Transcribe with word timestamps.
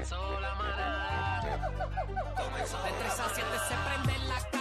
Comenzó 0.00 0.40
la 0.40 0.54
manada. 0.54 1.68
Comenzó 2.34 2.82
De 2.82 2.90
3 2.90 3.20
a 3.20 3.28
7 3.34 3.48
se 3.68 3.74
prende 3.84 4.14
en 4.14 4.28
la 4.30 4.40
calle 4.50 4.59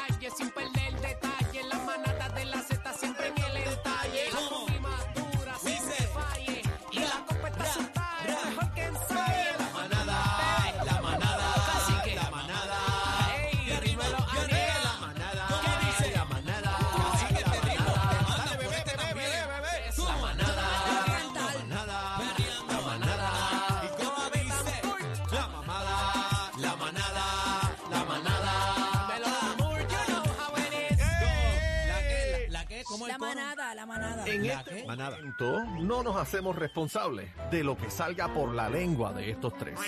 ¿La, 33.08 33.18
manada, 33.18 33.76
la 33.76 33.86
manada. 33.86 34.26
En 34.28 34.48
¿La 34.48 34.54
este 34.60 34.76
qué? 34.76 34.84
momento 34.88 35.66
no 35.80 36.04
nos 36.04 36.16
hacemos 36.18 36.56
responsables 36.56 37.30
de 37.52 37.64
lo 37.64 37.78
que 37.78 37.90
salga 37.90 38.34
por 38.34 38.54
la 38.54 38.70
lengua 38.70 39.14
de 39.14 39.32
estos 39.32 39.58
tres. 39.58 39.80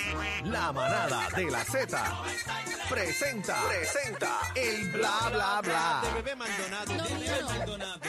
La 0.46 0.72
manada 0.72 1.28
de 1.36 1.52
la 1.52 1.64
Z 1.64 2.04
presenta, 2.90 3.58
presenta 3.68 4.40
el 4.56 4.92
bla 4.92 5.30
bla 5.32 5.62
bla. 5.62 6.02
De 6.04 6.14
bebé 6.22 6.36
Maldonado. 6.36 6.94
No, 6.94 7.04
de 7.04 7.14
bebé 7.14 7.20
mío. 7.40 7.48
Maldonado. 7.48 8.00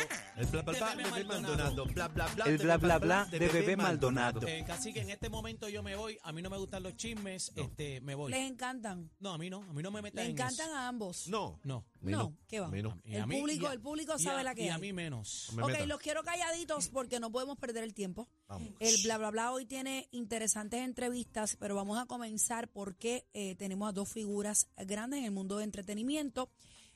El 0.42 0.48
bla 0.48 0.62
bla 0.62 0.72
bla 0.72 0.94
De 0.96 1.02
bebé 1.04 1.24
Maldonado. 1.24 1.84
Bla 1.86 2.08
bla 2.08 2.26
bla. 2.34 2.44
El 2.46 2.58
bla 2.58 2.76
bla 2.76 2.98
bla 2.98 3.24
de 3.30 3.38
bebé 3.38 3.76
Maldonado. 3.76 4.46
Eh, 4.46 4.64
Cacique, 4.66 5.00
en 5.00 5.10
este 5.10 5.28
momento 5.28 5.68
yo 5.68 5.82
me 5.84 5.94
voy. 5.94 6.18
A 6.22 6.32
mí 6.32 6.42
no 6.42 6.50
me 6.50 6.58
gustan 6.58 6.82
los 6.82 6.96
chismes. 6.96 7.52
Este, 7.54 8.00
me 8.00 8.14
voy. 8.16 8.32
Les 8.32 8.50
encantan. 8.50 9.08
No, 9.20 9.34
a 9.34 9.38
mí 9.38 9.48
no. 9.50 9.62
A 9.62 9.72
mí 9.72 9.82
no 9.82 9.90
me 9.92 10.02
metan 10.02 10.24
Les 10.24 10.26
en 10.26 10.32
encantan 10.32 10.66
eso. 10.68 10.76
a 10.76 10.88
ambos. 10.88 11.28
No. 11.28 11.60
No. 11.62 11.84
No, 12.00 12.36
¿qué 12.48 12.58
va? 12.58 12.66
A 12.66 12.70
mí 12.70 12.82
no. 12.82 12.98
Y 13.04 13.14
El 13.14 13.22
a 13.22 13.26
mí- 13.26 13.38
público- 13.38 13.62
y 13.66 13.68
a- 13.68 13.72
el 13.72 13.80
público 13.80 14.14
y 14.18 14.22
sabe 14.22 14.40
a- 14.40 14.42
la 14.42 14.54
que 14.56 14.64
Y 14.64 14.68
a 14.68 14.74
hay. 14.74 14.80
mí 14.80 14.92
menos. 14.92 15.50
Me 15.54 15.62
ok, 15.62 15.70
metan. 15.70 15.88
los 15.88 16.00
quiero 16.00 16.24
calladitos 16.24 16.88
porque 16.88 17.20
no 17.20 17.30
podemos 17.30 17.56
perder 17.58 17.84
el 17.84 17.94
tiempo. 17.94 18.28
Vamos. 18.48 18.68
El 18.80 19.00
bla 19.04 19.18
bla 19.18 19.30
bla 19.30 19.52
hoy 19.52 19.64
tiene 19.66 20.08
interesantes 20.10 20.80
entrevistas, 20.80 21.56
pero 21.60 21.76
vamos 21.76 21.98
a 22.00 22.06
comenzar 22.06 22.66
porque 22.68 23.28
eh, 23.34 23.54
tenemos 23.54 23.88
a 23.88 23.92
dos 23.92 24.08
figuras 24.08 24.66
grandes 24.76 25.20
en 25.20 25.26
el 25.26 25.30
mundo 25.30 25.58
de 25.58 25.64
entretenimiento. 25.64 26.50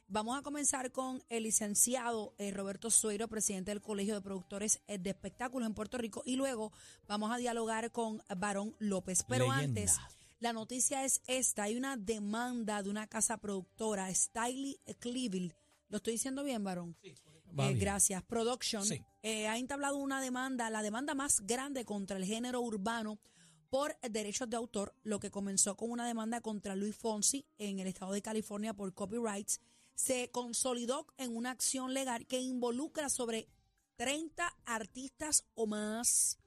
Vamos 0.08 0.38
a 0.38 0.42
comenzar 0.42 0.92
con 0.92 1.20
el 1.28 1.42
licenciado 1.42 2.32
eh, 2.38 2.52
Roberto 2.52 2.90
Sueiro, 2.90 3.26
presidente 3.26 3.72
del 3.72 3.82
Colegio 3.82 4.14
de 4.14 4.20
Productores 4.20 4.80
eh, 4.86 4.98
de 4.98 5.10
Espectáculos 5.10 5.66
en 5.66 5.74
Puerto 5.74 5.98
Rico, 5.98 6.22
y 6.24 6.36
luego 6.36 6.72
vamos 7.08 7.32
a 7.32 7.38
dialogar 7.38 7.90
con 7.90 8.22
Barón 8.36 8.76
López. 8.78 9.24
Pero 9.28 9.46
Leyenda. 9.52 9.80
antes, 9.80 9.96
la 10.38 10.52
noticia 10.52 11.04
es 11.04 11.22
esta: 11.26 11.64
hay 11.64 11.74
una 11.76 11.96
demanda 11.96 12.84
de 12.84 12.90
una 12.90 13.08
casa 13.08 13.38
productora, 13.38 14.12
Stiley 14.14 14.78
Cleveland. 15.00 15.52
¿Lo 15.88 15.96
estoy 15.96 16.12
diciendo 16.12 16.44
bien, 16.44 16.62
Barón? 16.62 16.96
Va 17.58 17.68
Eh, 17.68 17.74
gracias. 17.74 18.22
Production 18.22 18.84
Sí. 18.84 19.02
eh, 19.22 19.48
ha 19.48 19.58
entablado 19.58 19.96
una 19.96 20.20
demanda, 20.20 20.70
la 20.70 20.82
demanda 20.82 21.14
más 21.16 21.40
grande 21.40 21.84
contra 21.84 22.16
el 22.16 22.24
género 22.24 22.60
urbano 22.60 23.18
por 23.70 23.98
derechos 24.08 24.48
de 24.48 24.56
autor, 24.56 24.94
lo 25.02 25.18
que 25.18 25.32
comenzó 25.32 25.76
con 25.76 25.90
una 25.90 26.06
demanda 26.06 26.40
contra 26.40 26.76
Luis 26.76 26.94
Fonsi 26.94 27.44
en 27.58 27.80
el 27.80 27.88
estado 27.88 28.12
de 28.12 28.22
California 28.22 28.72
por 28.72 28.94
copyrights, 28.94 29.60
se 29.96 30.30
consolidó 30.30 31.06
en 31.16 31.34
una 31.34 31.50
acción 31.50 31.94
legal 31.94 32.26
que 32.26 32.40
involucra 32.40 33.08
sobre 33.08 33.48
30 33.96 34.54
artistas 34.66 35.44
o 35.54 35.66
más, 35.66 36.38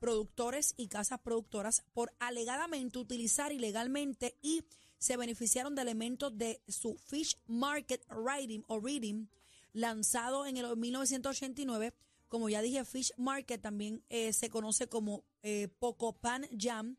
productores 0.00 0.74
y 0.76 0.88
casas 0.88 1.20
productoras 1.20 1.84
por 1.92 2.12
alegadamente 2.18 2.98
utilizar 2.98 3.52
ilegalmente 3.52 4.36
y 4.42 4.64
se 4.98 5.16
beneficiaron 5.16 5.74
de 5.74 5.82
elementos 5.82 6.36
de 6.36 6.62
su 6.66 6.96
Fish 6.96 7.38
Market 7.46 8.04
Writing 8.10 8.64
o 8.68 8.80
Reading 8.80 9.26
lanzado 9.74 10.46
en 10.46 10.56
el 10.56 10.76
1989. 10.76 11.92
Como 12.28 12.48
ya 12.48 12.62
dije, 12.62 12.84
Fish 12.84 13.12
Market 13.18 13.60
también 13.60 14.02
eh, 14.08 14.32
se 14.32 14.48
conoce 14.48 14.88
como 14.88 15.24
eh, 15.42 15.68
Pocopan 15.78 16.48
Jam. 16.58 16.96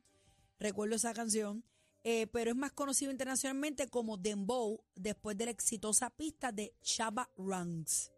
Recuerdo 0.59 0.95
esa 0.95 1.13
canción. 1.13 1.63
Eh, 2.05 2.27
pero 2.27 2.51
es 2.51 2.55
más 2.55 2.71
conocido 2.71 3.11
internacionalmente 3.11 3.89
como 3.89 4.15
Dembow 4.15 4.79
después 4.95 5.35
de 5.35 5.45
la 5.45 5.51
exitosa 5.51 6.11
pista 6.11 6.51
de 6.51 6.71
Chaba 6.83 7.27
Ranks. 7.35 8.11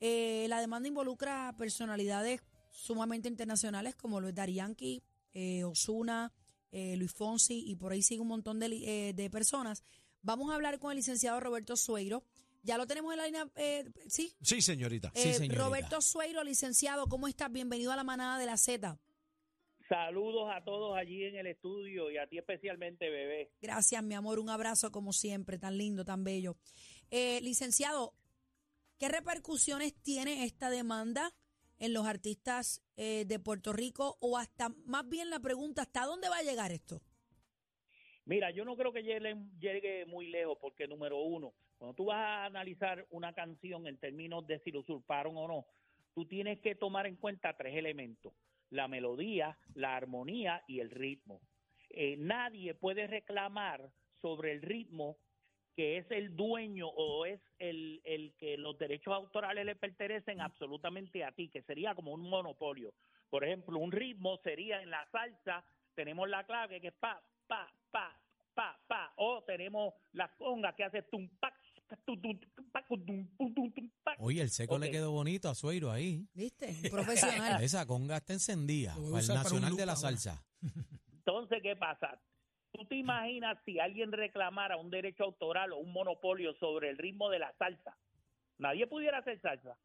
Eh, 0.00 0.46
la 0.48 0.60
demanda 0.60 0.88
involucra 0.88 1.52
personalidades 1.58 2.40
sumamente 2.70 3.28
internacionales 3.28 3.96
como 3.96 4.20
lo 4.20 4.28
es 4.28 4.34
Yankee, 4.54 5.02
eh, 5.34 5.64
Osuna, 5.64 6.32
eh, 6.70 6.96
Luis 6.96 7.12
Fonsi 7.12 7.64
y 7.66 7.74
por 7.74 7.90
ahí 7.90 8.02
sigue 8.02 8.20
un 8.20 8.28
montón 8.28 8.60
de, 8.60 9.28
personas. 9.32 9.82
Vamos 10.22 10.52
a 10.52 10.54
hablar 10.54 10.78
con 10.78 10.92
el 10.92 10.98
licenciado 10.98 11.40
Roberto 11.40 11.76
Sueiro. 11.76 12.22
Ya 12.62 12.76
lo 12.76 12.86
tenemos 12.86 13.12
en 13.12 13.18
la 13.18 13.26
línea, 13.26 13.48
eh, 13.56 13.84
¿sí? 14.08 14.32
Sí, 14.42 14.62
señorita. 14.62 15.10
Sí, 15.14 15.32
señorita. 15.32 15.64
Roberto 15.64 16.00
Sueiro, 16.00 16.44
licenciado, 16.44 17.08
¿cómo 17.08 17.26
estás? 17.26 17.50
Bienvenido 17.50 17.90
a 17.90 17.96
la 17.96 18.04
manada 18.04 18.38
de 18.38 18.46
la 18.46 18.56
Z. 18.56 18.96
Saludos 19.88 20.50
a 20.52 20.62
todos 20.64 20.96
allí 20.96 21.24
en 21.24 21.36
el 21.36 21.46
estudio 21.46 22.10
y 22.10 22.18
a 22.18 22.26
ti 22.26 22.36
especialmente, 22.36 23.08
bebé. 23.08 23.50
Gracias, 23.62 24.02
mi 24.02 24.14
amor. 24.14 24.38
Un 24.38 24.50
abrazo 24.50 24.92
como 24.92 25.14
siempre, 25.14 25.58
tan 25.58 25.78
lindo, 25.78 26.04
tan 26.04 26.24
bello. 26.24 26.56
Eh, 27.10 27.40
licenciado, 27.40 28.12
¿qué 28.98 29.08
repercusiones 29.08 29.94
tiene 30.02 30.44
esta 30.44 30.68
demanda 30.68 31.32
en 31.78 31.94
los 31.94 32.06
artistas 32.06 32.82
eh, 32.96 33.24
de 33.26 33.38
Puerto 33.38 33.72
Rico? 33.72 34.18
O 34.20 34.36
hasta, 34.36 34.68
más 34.84 35.08
bien 35.08 35.30
la 35.30 35.40
pregunta, 35.40 35.82
¿hasta 35.82 36.04
dónde 36.04 36.28
va 36.28 36.36
a 36.36 36.42
llegar 36.42 36.70
esto? 36.70 37.00
Mira, 38.26 38.50
yo 38.50 38.66
no 38.66 38.76
creo 38.76 38.92
que 38.92 39.02
llegue, 39.02 39.36
llegue 39.58 40.04
muy 40.04 40.26
lejos 40.26 40.58
porque, 40.60 40.86
número 40.86 41.18
uno, 41.22 41.54
cuando 41.78 41.94
tú 41.94 42.04
vas 42.06 42.18
a 42.18 42.44
analizar 42.44 43.06
una 43.08 43.32
canción 43.32 43.86
en 43.86 43.96
términos 43.96 44.46
de 44.46 44.58
si 44.58 44.70
lo 44.70 44.80
usurparon 44.80 45.34
o 45.38 45.48
no, 45.48 45.66
tú 46.14 46.26
tienes 46.26 46.60
que 46.60 46.74
tomar 46.74 47.06
en 47.06 47.16
cuenta 47.16 47.56
tres 47.56 47.74
elementos, 47.74 48.34
la 48.70 48.88
melodía, 48.88 49.58
la 49.74 49.96
armonía 49.96 50.62
y 50.66 50.80
el 50.80 50.90
ritmo. 50.90 51.40
Eh, 51.90 52.16
nadie 52.18 52.74
puede 52.74 53.06
reclamar 53.06 53.90
sobre 54.20 54.52
el 54.52 54.62
ritmo 54.62 55.16
que 55.78 55.98
es 55.98 56.10
el 56.10 56.34
dueño 56.34 56.88
o 56.88 57.24
es 57.24 57.40
el, 57.60 58.00
el 58.04 58.34
que 58.36 58.56
los 58.56 58.76
derechos 58.78 59.14
autorales 59.14 59.64
le 59.64 59.76
pertenecen 59.76 60.40
absolutamente 60.40 61.22
a 61.22 61.30
ti, 61.30 61.48
que 61.48 61.62
sería 61.62 61.94
como 61.94 62.12
un 62.12 62.28
monopolio. 62.28 62.92
Por 63.30 63.44
ejemplo, 63.44 63.78
un 63.78 63.92
ritmo 63.92 64.38
sería 64.42 64.82
en 64.82 64.90
la 64.90 65.08
salsa, 65.12 65.64
tenemos 65.94 66.28
la 66.28 66.44
clave 66.44 66.80
que 66.80 66.88
es 66.88 66.94
pa, 66.94 67.22
pa, 67.46 67.72
pa, 67.92 68.20
pa, 68.54 68.76
pa, 68.88 69.12
o 69.18 69.44
tenemos 69.44 69.94
la 70.14 70.34
conga 70.34 70.74
que 70.74 70.82
hace 70.82 71.02
tum, 71.02 71.28
pa, 71.38 71.54
Oye, 74.18 74.42
el 74.42 74.50
seco 74.50 74.78
le 74.78 74.90
quedó 74.90 75.10
bonito 75.12 75.48
a 75.48 75.54
Sueiro 75.54 75.90
ahí. 75.90 76.26
¿Viste? 76.34 76.74
Un 76.84 76.90
profesional. 76.90 77.62
Esa 77.62 77.86
conga 77.86 78.16
está 78.18 78.32
encendida. 78.32 78.94
Para 78.94 79.20
el 79.20 79.28
Nacional 79.28 79.76
de 79.76 79.86
la 79.86 79.92
ahora. 79.92 80.00
Salsa. 80.00 80.44
Entonces, 81.12 81.60
¿qué 81.62 81.76
pasa? 81.76 82.20
¿Tú 82.72 82.84
te 82.86 82.96
imaginas 82.96 83.58
si 83.64 83.78
alguien 83.78 84.12
reclamara 84.12 84.76
un 84.76 84.90
derecho 84.90 85.24
autoral 85.24 85.72
o 85.72 85.78
un 85.78 85.92
monopolio 85.92 86.54
sobre 86.54 86.90
el 86.90 86.98
ritmo 86.98 87.30
de 87.30 87.38
la 87.38 87.52
salsa? 87.58 87.96
Nadie 88.58 88.86
pudiera 88.86 89.18
hacer 89.18 89.40
salsa. 89.40 89.78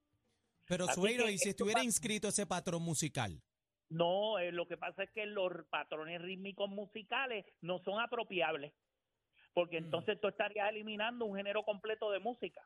Pero 0.65 0.85
Así 0.85 0.95
Sueiro, 0.95 1.25
que 1.25 1.33
¿y 1.33 1.37
si 1.37 1.49
estuviera 1.49 1.79
va- 1.81 1.85
inscrito 1.85 2.27
ese 2.29 2.45
patrón 2.45 2.81
musical? 2.83 3.41
No, 3.89 4.39
eh, 4.39 4.51
lo 4.51 4.67
que 4.67 4.77
pasa 4.77 5.03
es 5.03 5.11
que 5.11 5.25
los 5.25 5.51
patrones 5.69 6.21
rítmicos 6.21 6.69
musicales 6.69 7.45
no 7.61 7.79
son 7.79 7.99
apropiables, 8.01 8.73
porque 9.53 9.77
entonces 9.77 10.19
tú 10.19 10.27
estarías 10.27 10.69
eliminando 10.69 11.25
un 11.25 11.35
género 11.35 11.63
completo 11.63 12.11
de 12.11 12.19
música. 12.19 12.61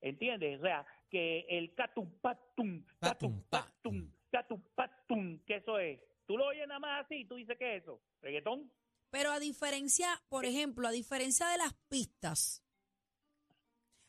¿Entiendes? 0.00 0.60
O 0.60 0.62
sea, 0.62 0.86
que 1.10 1.46
el 1.48 1.74
catum 1.74 2.10
patum, 2.20 2.84
catum 3.00 3.42
Patum, 3.42 3.42
patum, 3.50 4.12
catum 4.30 4.62
patum, 4.74 5.38
que 5.44 5.56
eso 5.56 5.78
es. 5.78 6.00
Tú 6.26 6.36
lo 6.36 6.46
oyes 6.46 6.68
nada 6.68 6.80
más 6.80 7.04
así, 7.04 7.24
tú 7.24 7.36
dices 7.36 7.56
que 7.58 7.76
es 7.76 7.82
eso, 7.82 8.00
reggaetón. 8.20 8.70
Pero 9.10 9.30
a 9.32 9.40
diferencia, 9.40 10.22
por 10.28 10.44
ejemplo, 10.44 10.86
a 10.86 10.92
diferencia 10.92 11.48
de 11.48 11.58
las 11.58 11.74
pistas, 11.88 12.62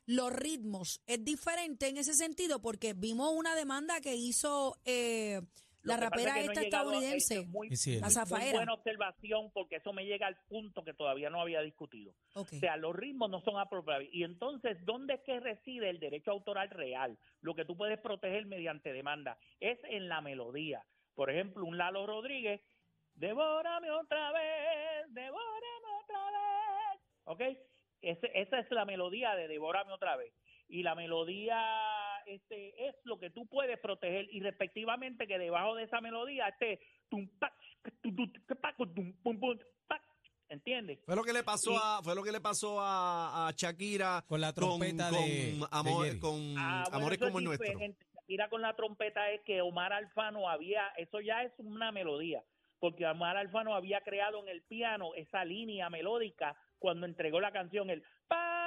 los 0.06 0.34
ritmos 0.34 1.02
es 1.06 1.24
diferente 1.24 1.88
en 1.88 1.98
ese 1.98 2.14
sentido 2.14 2.62
porque 2.62 2.94
vimos 2.94 3.32
una 3.34 3.56
demanda 3.56 4.02
que 4.02 4.16
hizo 4.16 4.78
eh, 4.84 5.42
Lo 5.82 5.94
pasa 5.94 6.10
rapera 6.10 6.30
es 6.32 6.34
que 6.42 6.46
no 6.46 6.52
esta 6.52 6.60
a- 6.60 6.64
estadounidense. 6.66 7.40
es 7.40 7.48
muy. 7.48 7.70
La 7.70 8.02
muy 8.02 8.12
zafaera. 8.12 8.54
buena 8.58 8.74
observación 8.74 9.52
porque 9.54 9.78
eso 9.78 9.94
me 9.94 10.06
llega 10.06 10.28
al 10.28 10.38
punto 10.48 10.84
que 10.84 10.94
todavía 10.94 11.30
no 11.30 11.40
había 11.42 11.62
discutido. 11.62 12.14
Ok. 12.36 12.50
O 12.54 12.60
sea, 12.60 12.76
los 12.78 12.96
ritmos 12.96 13.30
no 13.30 13.42
son 13.42 13.58
apropiables. 13.60 14.10
Y 14.14 14.24
entonces, 14.24 14.78
¿dónde 14.86 15.14
es 15.16 15.22
que 15.22 15.40
reside 15.40 15.90
el 15.90 16.00
derecho 16.00 16.32
autoral 16.32 16.70
real? 16.70 17.18
Lo 17.42 17.56
que 17.56 17.64
tú 17.66 17.78
puedes 17.78 18.00
proteger 18.00 18.46
mediante 18.46 18.92
demanda 18.94 19.38
es 19.60 19.80
en 19.86 20.10
la 20.10 20.20
melodía. 20.22 20.84
Por 21.16 21.30
ejemplo, 21.30 21.64
un 21.66 21.78
Lalo 21.78 22.06
Rodríguez, 22.08 22.62
devórame 23.16 23.90
otra 23.92 24.32
vez, 24.32 25.06
devórame 25.14 25.88
otra 26.04 26.26
vez. 26.32 27.02
¿Ok? 27.26 27.42
Ese- 28.02 28.32
esa 28.34 28.60
es 28.60 28.72
la 28.72 28.86
melodía 28.86 29.36
de 29.36 29.48
devórame 29.48 29.92
otra 29.92 30.16
vez. 30.16 30.34
Y 30.68 30.84
la 30.84 30.96
melodía 30.96 31.58
este, 32.26 32.88
es 32.88 32.96
lo 33.04 33.18
que 33.20 33.30
tú 33.30 33.46
puedes 33.48 33.80
proteger 33.80 34.28
y 34.32 34.40
respectivamente 34.42 35.28
que 35.28 35.38
debajo 35.38 35.76
de 35.76 35.84
esa 35.84 36.02
melodía 36.02 36.48
esté 36.48 36.80
¿entiendes? 40.50 41.00
Fue 41.06 41.16
lo 41.16 41.24
que 41.24 41.34
le 41.34 41.44
pasó 41.44 41.72
Y- 41.74 41.78
a, 41.82 42.00
fue 42.04 42.16
lo 42.16 42.24
que 42.24 42.32
le 42.32 42.42
pasó 42.42 42.80
a, 42.82 43.48
a 43.48 43.52
Shakira 43.52 44.24
Con 44.28 44.42
la 44.42 44.54
trompeta 44.54 45.10
con, 45.10 45.20
de- 45.20 45.56
con 45.60 45.68
amor- 45.72 46.20
con 46.20 46.56
Ah, 46.58 46.84
bueno, 46.86 46.98
Amores 46.98 47.20
como 47.20 47.40
el 47.40 47.46
nuestro. 47.46 47.80
Mira 48.28 48.48
con 48.50 48.62
la 48.62 48.76
trompeta 48.76 49.32
es 49.32 49.42
que 49.42 49.62
Omar 49.62 49.92
Alfano 49.92 50.48
había, 50.50 50.88
eso 50.98 51.20
ya 51.20 51.42
es 51.42 51.52
una 51.58 51.92
melodía, 51.92 52.44
porque 52.80 53.04
Omar 53.08 53.38
Alfano 53.38 53.74
había 53.74 54.02
creado 54.02 54.40
en 54.44 54.50
el 54.50 54.62
piano 54.62 55.16
esa 55.16 55.44
línea 55.46 55.90
melódica 55.90 56.56
cuando 56.78 57.08
entregó 57.08 57.40
la 57.40 57.52
canción 57.52 57.90
el 57.90 58.04
pa 58.28 58.59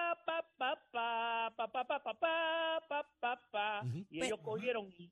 pa 0.63 1.53
pa 1.57 1.69
pa 1.73 1.73
pa 1.73 1.85
pa 1.89 1.99
pa 2.03 2.15
pa 2.15 2.81
pa 2.89 3.03
pa 3.03 3.09
pa 3.21 3.41
pa 3.51 3.83
Ujú. 3.85 4.07
y 4.11 4.25
ellos 4.25 4.39
cogieron 4.43 4.93
y, 4.97 5.11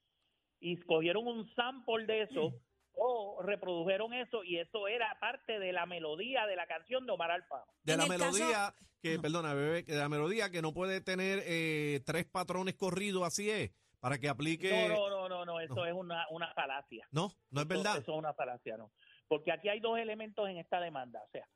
y 0.61 0.76
cogieron 0.82 1.26
un 1.26 1.52
sample 1.55 2.06
de 2.06 2.23
eso 2.23 2.52
o 2.94 3.43
reprodujeron 3.43 4.12
eso 4.14 4.44
y 4.44 4.58
eso 4.58 4.87
era 4.87 5.17
parte 5.20 5.58
de 5.58 5.73
la 5.73 5.87
melodía 5.87 6.47
de 6.47 6.55
la 6.55 6.67
canción 6.67 7.06
de 7.06 7.12
Omar 7.12 7.31
Alfano. 7.32 7.64
De 7.82 7.97
la 7.97 8.06
caso- 8.06 8.12
melodía, 8.12 8.75
que, 9.02 9.17
No. 9.17 9.23
perdona, 9.23 9.55
bebé, 9.55 9.85
que 9.85 9.93
de 9.93 9.99
la 9.99 10.08
melodía 10.08 10.50
que 10.50 10.61
no 10.62 10.73
puede 10.73 11.00
tener 11.00 11.41
eh, 11.47 12.00
tres 12.05 12.26
patrones 12.26 12.75
corridos, 12.76 13.23
así 13.25 13.50
es, 13.50 13.70
para 14.00 14.19
que 14.19 14.29
aplique. 14.29 14.88
No, 14.88 15.08
no, 15.08 15.08
no, 15.08 15.29
no, 15.29 15.44
no, 15.47 15.61
eso 15.61 15.75
no. 15.75 15.87
es 15.87 15.93
una, 15.94 16.26
una 16.31 16.52
falacia. 16.55 17.06
No, 17.11 17.32
no 17.50 17.61
es 17.62 17.67
Eso- 17.67 17.76
verdad. 17.76 17.99
Eso 17.99 18.12
es 18.12 18.19
una 18.19 18.35
falacia, 18.35 18.76
¿no? 18.76 18.93
Porque 19.29 19.50
aquí 19.52 19.69
hay 19.69 19.81
dos 19.81 19.99
elementos 19.99 20.47
en 20.49 20.58
esta 20.58 20.79
demanda. 20.81 21.23
O 21.25 21.29
sea, 21.31 21.47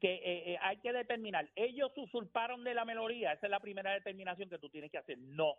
que 0.00 0.14
eh, 0.14 0.52
eh, 0.52 0.58
hay 0.60 0.78
que 0.78 0.92
determinar, 0.92 1.48
ellos 1.56 1.92
usurparon 1.96 2.64
de 2.64 2.74
la 2.74 2.84
melodía, 2.84 3.32
esa 3.32 3.46
es 3.46 3.50
la 3.50 3.60
primera 3.60 3.92
determinación 3.92 4.48
que 4.48 4.58
tú 4.58 4.68
tienes 4.68 4.90
que 4.90 4.98
hacer. 4.98 5.18
No, 5.18 5.56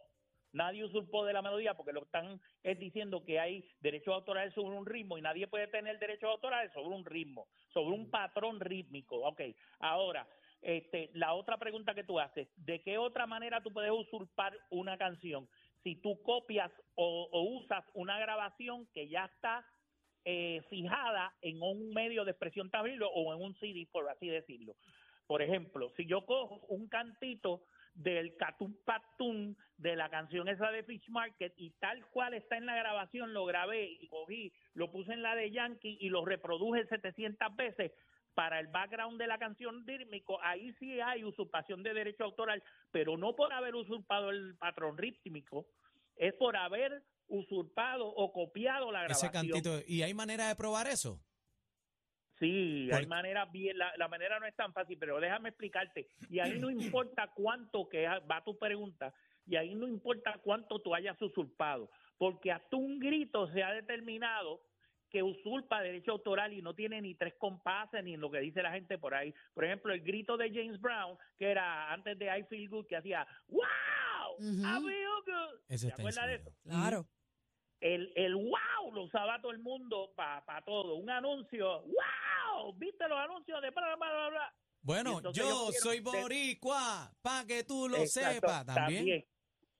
nadie 0.51 0.83
usurpó 0.83 1.25
de 1.25 1.33
la 1.33 1.41
melodía 1.41 1.75
porque 1.75 1.93
lo 1.93 2.01
que 2.01 2.05
están 2.05 2.41
es 2.63 2.79
diciendo 2.79 3.23
que 3.25 3.39
hay 3.39 3.67
derechos 3.81 4.13
autorales 4.13 4.53
sobre 4.53 4.77
un 4.77 4.85
ritmo 4.85 5.17
y 5.17 5.21
nadie 5.21 5.47
puede 5.47 5.67
tener 5.67 5.99
derechos 5.99 6.29
autorales 6.29 6.71
sobre 6.73 6.95
un 6.95 7.05
ritmo, 7.05 7.47
sobre 7.69 7.95
un 7.95 8.09
patrón 8.09 8.59
rítmico. 8.59 9.17
Ok, 9.27 9.41
ahora, 9.79 10.27
este, 10.61 11.09
la 11.13 11.33
otra 11.33 11.57
pregunta 11.57 11.93
que 11.93 12.05
tú 12.05 12.19
haces, 12.19 12.47
¿de 12.55 12.81
qué 12.81 12.97
otra 12.97 13.27
manera 13.27 13.61
tú 13.61 13.71
puedes 13.71 13.91
usurpar 13.91 14.57
una 14.69 14.97
canción? 14.97 15.49
Si 15.83 15.95
tú 15.95 16.21
copias 16.23 16.71
o, 16.95 17.27
o 17.31 17.41
usas 17.57 17.83
una 17.93 18.17
grabación 18.17 18.87
que 18.93 19.09
ya 19.09 19.25
está 19.25 19.65
eh, 20.25 20.61
fijada 20.69 21.33
en 21.41 21.61
un 21.61 21.89
medio 21.93 22.25
de 22.25 22.31
expresión 22.31 22.69
tablero 22.69 23.09
o 23.09 23.33
en 23.33 23.41
un 23.41 23.55
CD, 23.55 23.87
por 23.91 24.09
así 24.09 24.27
decirlo. 24.27 24.75
Por 25.27 25.41
ejemplo, 25.41 25.91
si 25.95 26.05
yo 26.05 26.25
cojo 26.25 26.61
un 26.67 26.87
cantito 26.87 27.63
del 27.93 28.35
Catum 28.37 28.75
Patum 28.85 29.55
de 29.77 29.95
la 29.95 30.09
canción 30.09 30.47
esa 30.47 30.71
de 30.71 30.83
Fish 30.83 31.07
Market 31.09 31.53
y 31.57 31.71
tal 31.79 32.05
cual 32.07 32.33
está 32.33 32.57
en 32.57 32.65
la 32.65 32.75
grabación, 32.75 33.33
lo 33.33 33.45
grabé 33.45 33.85
y 33.85 34.07
cogí, 34.07 34.51
lo 34.73 34.91
puse 34.91 35.13
en 35.13 35.21
la 35.21 35.35
de 35.35 35.51
Yankee 35.51 35.97
y 35.99 36.09
lo 36.09 36.25
reproduje 36.25 36.85
700 36.87 37.55
veces 37.55 37.91
para 38.33 38.59
el 38.59 38.67
background 38.67 39.19
de 39.19 39.27
la 39.27 39.37
canción 39.37 39.85
rítmico, 39.85 40.39
ahí 40.41 40.73
sí 40.79 40.99
hay 40.99 41.23
usurpación 41.23 41.83
de 41.83 41.93
derecho 41.93 42.23
autoral, 42.23 42.63
pero 42.91 43.15
no 43.17 43.35
por 43.35 43.53
haber 43.53 43.75
usurpado 43.75 44.31
el 44.31 44.55
patrón 44.55 44.97
rítmico, 44.97 45.67
es 46.15 46.33
por 46.33 46.55
haber 46.57 47.03
usurpado 47.33 48.07
o 48.07 48.31
copiado 48.31 48.91
la 48.91 49.06
Ese 49.06 49.27
grabación. 49.27 49.31
cantito. 49.31 49.80
¿Y 49.88 50.03
hay 50.03 50.13
manera 50.13 50.47
de 50.47 50.56
probar 50.56 50.88
eso? 50.88 51.19
Sí, 52.39 52.89
hay 52.91 53.06
maneras 53.07 53.51
bien, 53.51 53.77
la, 53.77 53.94
la 53.97 54.07
manera 54.07 54.39
no 54.39 54.45
es 54.45 54.56
tan 54.56 54.74
fácil, 54.74 54.97
pero 55.00 55.19
déjame 55.19 55.50
explicarte. 55.50 56.07
Y 56.30 56.39
ahí 56.39 56.59
no 56.59 56.69
importa 57.01 57.31
cuánto 57.33 57.88
que 57.89 58.07
va 58.07 58.44
tu 58.44 58.57
pregunta, 58.57 59.13
y 59.45 59.56
ahí 59.56 59.75
no 59.75 59.88
importa 59.88 60.39
cuánto 60.44 60.80
tú 60.80 60.94
hayas 60.95 61.21
usurpado, 61.21 61.89
porque 62.18 62.51
hasta 62.51 62.75
un 62.75 63.00
grito 63.00 63.51
se 63.51 63.63
ha 63.63 63.71
determinado 63.71 64.62
que 65.09 65.21
usurpa 65.21 65.81
derecho 65.81 66.12
autoral 66.12 66.53
y 66.53 66.62
no 66.63 66.74
tiene 66.74 67.00
ni 67.00 67.13
tres 67.13 67.35
compases 67.38 68.03
ni 68.03 68.18
lo 68.18 68.31
que 68.31 68.39
dice 68.39 68.63
la 68.63 68.71
gente 68.71 68.97
por 68.97 69.13
ahí. 69.13 69.31
Por 69.53 69.63
ejemplo, 69.63 69.94
el 69.94 70.01
grito 70.01 70.38
de 70.38 70.50
James 70.50 70.81
Brown, 70.81 71.15
que 71.38 71.51
era 71.51 71.94
antes 71.94 72.18
de 72.18 72.25
I 72.35 72.44
Feel 72.45 72.68
Good, 72.68 72.88
que 72.88 72.97
hacía 72.97 73.27
¡Wow! 73.47 74.39
I 74.39 74.81
feel 74.83 75.07
good. 75.27 75.80
¿Te 75.80 75.94
acuerdas 75.94 76.27
de 76.27 76.35
eso? 76.35 76.51
Claro. 76.63 77.06
El, 77.83 78.12
el 78.15 78.35
wow 78.35 78.91
lo 78.94 79.03
usaba 79.03 79.39
todo 79.41 79.51
el 79.51 79.59
mundo 79.59 80.12
para 80.15 80.62
todo. 80.65 80.95
Un 80.95 81.09
anuncio, 81.09 81.81
wow, 81.83 82.74
viste 82.75 83.07
los 83.07 83.19
anuncios 83.19 83.62
de 83.62 83.69
bla, 83.71 83.95
bla, 83.95 84.12
bla, 84.12 84.30
bla. 84.30 84.53
Bueno, 84.81 85.21
yo 85.31 85.71
soy 85.71 85.97
de- 86.00 86.01
boricua, 86.01 87.12
para 87.21 87.45
que 87.45 87.63
tú 87.63 87.88
lo 87.89 87.97
Exacto, 87.97 88.33
sepas 88.33 88.65
también. 88.65 89.25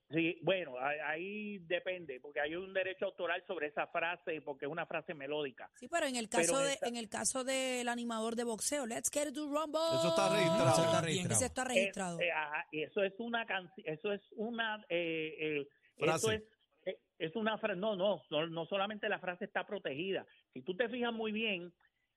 Sí, 0.10 0.38
bueno, 0.44 0.76
ahí, 0.80 1.58
depende, 1.60 2.20
porque 2.22 2.40
hay 2.40 2.56
un 2.56 2.72
derecho 2.72 3.06
autoral 3.06 3.44
sobre 3.48 3.68
esa 3.68 3.88
frase, 3.88 4.42
porque 4.42 4.66
es 4.66 4.72
una 4.72 4.86
frase 4.86 5.14
melódica. 5.16 5.72
Sí, 5.76 5.88
pero 5.88 6.06
en 6.06 6.16
el 6.18 6.30
Pero 6.30 6.44
caso 6.44 6.60
de, 6.60 6.74
esa- 6.74 6.88
en 6.88 6.98
el 6.98 7.10
caso 7.10 7.44
del 7.44 7.90
animador 7.90 8.36
de 8.36 8.44
boxeo, 8.44 8.86
Let's 8.86 9.10
get 9.12 9.30
it 9.30 9.34
to 9.34 9.46
Rumble. 9.48 9.80
Eso 9.98 10.10
está 10.10 10.30
registrado. 10.30 10.70
Eso 10.72 10.84
está 10.84 11.02
registrado. 11.02 11.46
está 11.46 11.64
registrado. 11.64 12.20
Eh, 12.20 12.26
eh, 12.28 12.32
ajá, 12.32 12.66
eso 12.72 13.04
es 13.04 13.14
una 13.18 13.46
canción, 13.48 13.88
eso 13.88 14.12
es 14.14 14.22
una, 14.36 14.86
eh, 14.90 15.36
eh, 15.40 15.68
Frase. 15.98 16.18
eso 16.18 16.32
es, 16.32 16.44
es 17.20 17.36
una 17.36 17.58
frase, 17.58 17.80
no, 17.80 17.96
no, 17.96 18.22
no, 18.30 18.48
no 18.48 18.66
solamente 18.66 19.10
la 19.10 19.20
frase 19.20 19.46
está 19.46 19.66
protegida. 19.66 20.26
Si 20.54 20.62
tú 20.62 20.76
te 20.76 20.90
fijas 20.90 21.14
muy 21.14 21.32
bien 21.32 21.74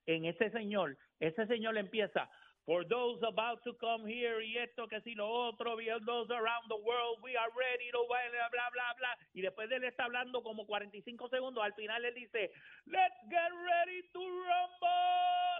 en 0.06 0.24
ese 0.24 0.50
señor, 0.50 0.96
ese 1.20 1.46
señor 1.46 1.76
empieza, 1.78 2.28
for 2.66 2.82
those 2.84 3.22
about 3.22 3.62
to 3.62 3.72
come 3.78 4.04
here 4.04 4.42
y 4.42 4.58
esto, 4.58 4.88
que 4.88 5.00
si 5.02 5.14
lo 5.14 5.30
otro, 5.30 5.76
we 5.76 5.86
those 6.04 6.28
around 6.34 6.66
the 6.68 6.76
world, 6.82 7.22
we 7.22 7.36
are 7.36 7.48
ready 7.54 7.88
to 7.92 8.02
bla, 8.10 8.18
bla, 8.50 8.66
bla, 8.74 8.94
bla. 8.98 9.16
Y 9.32 9.40
después 9.40 9.68
de 9.70 9.76
él 9.76 9.84
está 9.84 10.04
hablando 10.04 10.42
como 10.42 10.66
45 10.66 11.28
segundos, 11.28 11.62
al 11.62 11.74
final 11.74 12.04
él 12.04 12.14
dice, 12.14 12.50
let's 12.86 13.16
get 13.30 13.52
ready 13.54 14.02
to 14.12 14.18
rumble. 14.18 14.95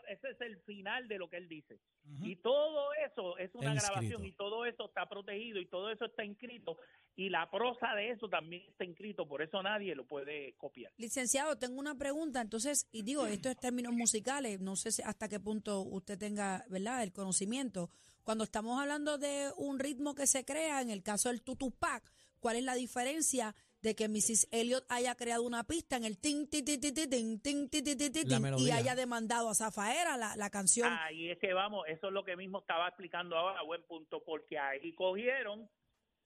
Ese 0.09 0.31
es 0.31 0.41
el 0.41 0.59
final 0.59 1.09
de 1.09 1.19
lo 1.19 1.29
que 1.29 1.37
él 1.37 1.49
dice. 1.49 1.79
Y 2.23 2.37
todo 2.37 2.93
eso 2.95 3.37
es 3.39 3.55
una 3.55 3.75
grabación 3.75 4.25
y 4.25 4.33
todo 4.33 4.65
eso 4.65 4.87
está 4.87 5.09
protegido 5.09 5.59
y 5.59 5.67
todo 5.67 5.91
eso 5.91 6.05
está 6.05 6.25
inscrito 6.25 6.77
y 7.17 7.31
la 7.31 7.51
prosa 7.51 7.95
de 7.95 8.11
eso 8.11 8.29
también 8.29 8.63
está 8.69 8.85
inscrito, 8.85 9.27
por 9.27 9.41
eso 9.41 9.63
nadie 9.63 9.95
lo 9.95 10.07
puede 10.07 10.53
copiar. 10.59 10.93
Licenciado, 10.99 11.57
tengo 11.57 11.81
una 11.81 11.97
pregunta, 11.97 12.43
entonces, 12.43 12.87
y 12.93 13.03
digo, 13.03 13.27
esto 13.27 13.49
es 13.49 13.57
términos 13.57 13.95
musicales, 13.95 14.61
no 14.61 14.77
sé 14.77 14.93
si 14.93 15.03
hasta 15.03 15.29
qué 15.29 15.41
punto 15.41 15.81
usted 15.81 16.19
tenga, 16.19 16.65
¿verdad?, 16.69 17.03
el 17.03 17.13
conocimiento. 17.13 17.91
Cuando 18.23 18.45
estamos 18.45 18.79
hablando 18.79 19.17
de 19.17 19.51
un 19.57 19.79
ritmo 19.79 20.15
que 20.15 20.27
se 20.27 20.45
crea, 20.45 20.83
en 20.83 20.91
el 20.91 21.03
caso 21.03 21.31
del 21.31 21.43
Tutupac, 21.43 22.13
¿cuál 22.39 22.57
es 22.57 22.65
la 22.65 22.75
diferencia 22.75 23.55
de 23.87 23.95
que 23.95 24.09
Mrs. 24.09 24.49
Elliot 24.51 24.85
haya 24.89 25.15
creado 25.15 25.45
una 25.45 25.63
pista 25.63 25.97
en 25.97 26.05
el 26.05 26.19
tin, 26.19 26.51
tin, 26.51 26.65
tin, 26.65 26.81
tin, 26.81 26.93
tin, 26.93 27.41
tin, 27.41 27.71
tin, 27.71 28.13
tin, 28.13 28.59
y 28.59 28.71
haya 28.73 28.97
demandado 28.97 29.49
a 29.49 29.55
Zafaera 29.55 30.17
la, 30.17 30.35
la 30.35 30.51
canción? 30.51 30.93
Ahí 30.93 31.31
es 31.31 31.39
que 31.39 31.53
vamos, 31.53 31.87
eso 31.87 32.09
es 32.09 32.13
lo 32.13 32.25
que 32.25 32.37
mismo 32.37 32.59
estaba 32.59 32.89
explicando 32.89 33.37
ahora, 33.37 33.63
buen 33.63 33.85
punto, 33.85 34.25
porque 34.25 34.59
ahí 34.59 34.93
cogieron 34.95 35.71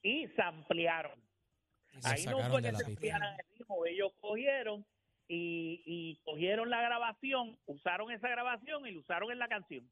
y 0.02 0.26
se 0.29 0.43
ampliaron. 0.43 1.23
Y 1.93 2.00
se 2.00 2.09
Ahí 2.09 2.25
no 2.25 2.38
fue 2.49 2.62
que 2.62 2.73
se 2.73 2.87
ampliaran 2.87 3.35
el 3.38 3.59
ritmo, 3.59 3.85
ellos 3.85 4.12
cogieron 4.21 4.87
y, 5.29 5.83
y 5.85 6.17
cogieron 6.25 6.71
la 6.71 6.81
grabación, 6.81 7.59
usaron 7.67 8.11
esa 8.11 8.29
grabación 8.29 8.87
y 8.87 8.93
la 8.93 9.00
usaron 9.00 9.33
en 9.33 9.38
la 9.38 9.49
canción. 9.49 9.87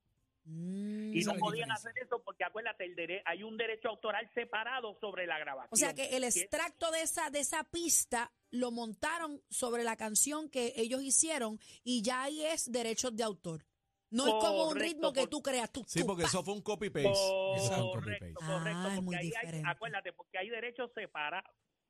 Mm. 0.50 1.14
Y 1.14 1.25
no 1.25 1.35
podían 1.35 1.71
hacer 1.71 1.93
eso 2.02 2.23
porque 2.25 2.45
acuérdate, 2.45 2.85
el 2.85 2.97
dere- 2.97 3.23
hay 3.26 3.43
un 3.43 3.57
derecho 3.57 3.88
autoral 3.88 4.28
separado 4.35 4.97
sobre 5.00 5.26
la 5.26 5.38
grabación. 5.38 5.69
O 5.73 5.76
sea 5.76 5.95
que 5.95 6.17
el 6.17 6.25
extracto 6.25 6.90
de 6.90 7.02
esa, 7.02 7.31
de 7.31 7.40
esa 7.40 7.64
pista 7.64 8.33
lo 8.50 8.71
montaron 8.71 9.43
sobre 9.50 9.85
la 9.85 9.97
canción 9.97 10.49
que 10.49 10.73
ellos 10.76 11.02
hicieron 11.02 11.61
y 11.85 12.02
ya 12.02 12.23
ahí 12.23 12.45
es 12.45 12.71
derechos 12.73 13.14
de 13.14 13.25
autor. 13.25 13.64
No 14.11 14.26
es 14.26 14.33
como 14.43 14.69
un 14.71 14.76
ritmo 14.76 15.12
que 15.12 15.26
tú 15.26 15.43
creas. 15.43 15.71
Tú, 15.71 15.85
Sí, 15.87 16.02
porque 16.02 16.23
eso 16.23 16.43
fue 16.43 16.55
un 16.55 16.62
es 17.11 17.69
un 17.71 17.90
Correcto, 17.90 18.40
correcto. 18.40 18.40
Ah, 18.40 18.88
es 18.88 18.95
porque 18.95 19.00
muy 19.02 19.17
ahí 19.17 19.31
hay- 19.45 19.62
acuérdate, 19.67 20.12
porque 20.14 20.38
hay 20.38 20.49
derechos 20.49 20.90
separa, 20.95 21.45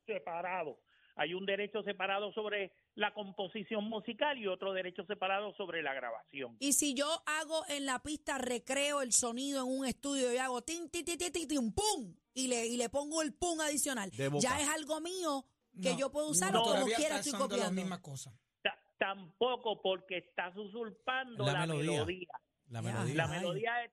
separados. 0.04 0.78
Hay 1.18 1.34
un 1.34 1.44
derecho 1.44 1.82
separado 1.82 2.32
sobre 2.32 2.72
la 2.94 3.12
composición 3.12 3.84
musical 3.84 4.38
y 4.38 4.46
otro 4.46 4.72
derecho 4.72 5.04
separado 5.04 5.52
sobre 5.56 5.82
la 5.82 5.92
grabación. 5.92 6.56
Y 6.60 6.72
si 6.72 6.94
yo 6.94 7.06
hago 7.26 7.64
en 7.68 7.84
la 7.86 7.98
pista, 8.02 8.38
recreo 8.38 9.02
el 9.02 9.12
sonido 9.12 9.62
en 9.62 9.68
un 9.80 9.84
estudio 9.86 10.32
y 10.32 10.36
hago 10.38 10.62
tin, 10.62 10.88
tin, 10.90 11.04
tin, 11.04 11.18
tin, 11.18 11.32
tin, 11.32 11.48
tin, 11.48 11.74
pum, 11.74 12.14
y 12.34 12.48
le, 12.48 12.66
y 12.66 12.76
le 12.76 12.88
pongo 12.88 13.20
el 13.22 13.34
pum 13.34 13.60
adicional, 13.60 14.10
ya 14.12 14.60
es 14.60 14.68
algo 14.68 15.00
mío 15.00 15.44
que 15.82 15.92
No, 15.92 15.98
yo 15.98 16.10
puedo 16.10 16.28
usar 16.30 16.52
no, 16.52 16.62
o 16.62 16.64
como 16.72 16.86
quiera 16.86 17.16
estoy 17.16 17.32
usando 17.32 17.48
la 17.56 17.62
copiando. 17.64 17.80
misma 17.82 18.00
cosa. 18.00 18.32
Ta- 18.62 18.78
Tampoco 18.98 19.80
porque 19.82 20.18
estás 20.18 20.56
usurpando 20.56 21.44
La 21.46 21.52
la, 21.52 21.60
melodía. 21.66 21.90
melodía. 21.90 22.28
La 22.70 22.82
melodía. 22.82 23.14
La 23.14 23.26
melodía 23.28 23.84
es 23.84 23.92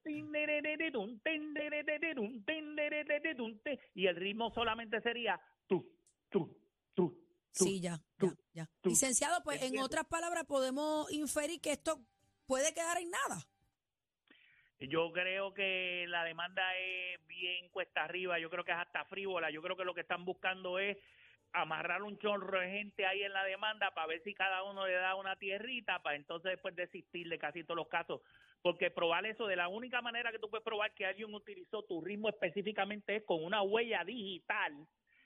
y 3.95 4.07
el 4.07 4.15
ritmo 4.15 4.51
solamente 4.53 5.01
sería 5.01 5.39
tú, 5.67 5.85
tú, 6.29 6.55
tú, 6.95 7.15
tú. 7.53 7.63
Sí, 7.65 7.79
ya, 7.79 7.91
ya, 7.91 8.03
tú, 8.17 8.37
ya. 8.53 8.69
tú. 8.81 8.89
Licenciado, 8.89 9.43
pues 9.43 9.61
en 9.61 9.77
otras 9.79 10.05
palabras 10.05 10.45
podemos 10.45 11.11
inferir 11.11 11.61
que 11.61 11.73
esto 11.73 11.99
puede 12.47 12.73
quedar 12.73 12.97
en 12.97 13.11
nada. 13.11 13.47
Yo 14.79 15.11
creo 15.13 15.53
que 15.53 16.05
la 16.09 16.23
demanda 16.23 16.61
es 16.77 17.25
bien 17.27 17.69
cuesta 17.69 18.03
arriba, 18.03 18.39
yo 18.39 18.49
creo 18.49 18.63
que 18.63 18.71
es 18.71 18.77
hasta 18.77 19.05
frívola, 19.05 19.49
yo 19.49 19.61
creo 19.61 19.77
que 19.77 19.85
lo 19.85 19.93
que 19.93 20.01
están 20.01 20.25
buscando 20.25 20.79
es 20.79 20.97
amarrar 21.53 22.03
un 22.03 22.17
chorro 22.17 22.59
de 22.59 22.69
gente 22.69 23.05
ahí 23.05 23.23
en 23.23 23.31
la 23.31 23.45
demanda 23.45 23.91
para 23.91 24.07
ver 24.07 24.21
si 24.23 24.33
cada 24.33 24.63
uno 24.63 24.85
le 24.85 24.93
da 24.93 25.15
una 25.15 25.37
tierrita 25.37 26.01
para 26.03 26.17
entonces 26.17 26.51
después 26.51 26.75
desistir 26.75 27.29
de 27.29 27.39
casi 27.39 27.63
todos 27.63 27.77
los 27.77 27.87
casos. 27.87 28.21
Porque 28.61 28.91
probar 28.91 29.25
eso, 29.25 29.47
de 29.47 29.55
la 29.55 29.67
única 29.69 30.01
manera 30.01 30.31
que 30.31 30.39
tú 30.39 30.49
puedes 30.49 30.65
probar 30.65 30.93
que 30.93 31.05
alguien 31.05 31.33
utilizó 31.33 31.83
tu 31.83 32.01
ritmo 32.01 32.29
específicamente 32.29 33.17
es 33.17 33.23
con 33.23 33.43
una 33.43 33.61
huella 33.61 34.03
digital 34.03 34.73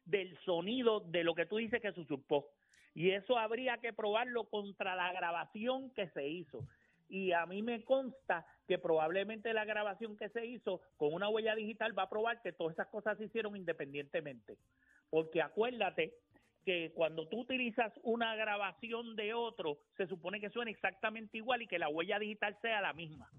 del 0.10 0.38
sonido 0.40 1.00
de 1.02 1.24
lo 1.24 1.36
que 1.36 1.46
tú 1.46 1.58
dices 1.58 1.82
que 1.82 1.92
se 1.94 2.02
usurpó. 2.02 2.48
Y 2.94 3.12
eso 3.12 3.38
habría 3.38 3.78
que 3.78 3.94
probarlo 3.94 4.46
contra 4.46 4.96
la 4.96 5.14
grabación 5.14 5.92
que 5.92 6.10
se 6.10 6.28
hizo. 6.28 6.68
Y 7.08 7.32
a 7.32 7.46
mí 7.46 7.62
me 7.62 7.84
consta 7.84 8.46
que 8.68 8.78
probablemente 8.78 9.54
la 9.54 9.66
grabación 9.66 10.18
que 10.18 10.30
se 10.30 10.46
hizo 10.46 10.82
con 10.98 11.14
una 11.14 11.30
huella 11.30 11.56
digital 11.56 11.98
va 11.98 12.04
a 12.04 12.10
probar 12.10 12.42
que 12.42 12.54
todas 12.54 12.74
esas 12.74 12.88
cosas 12.88 13.18
se 13.18 13.26
hicieron 13.26 13.56
independientemente. 13.56 14.58
Porque 15.10 15.42
acuérdate 15.42 16.14
que 16.66 16.92
cuando 16.94 17.28
tú 17.28 17.42
utilizas 17.42 17.92
una 18.04 18.36
grabación 18.36 19.16
de 19.16 19.34
otro, 19.34 19.80
se 19.98 20.08
supone 20.08 20.40
que 20.40 20.50
suena 20.50 20.70
exactamente 20.70 21.38
igual 21.38 21.62
y 21.62 21.68
que 21.68 21.80
la 21.80 21.90
huella 21.90 22.20
digital 22.20 22.58
sea 22.62 22.82
la 22.82 22.94
misma. 22.94 23.30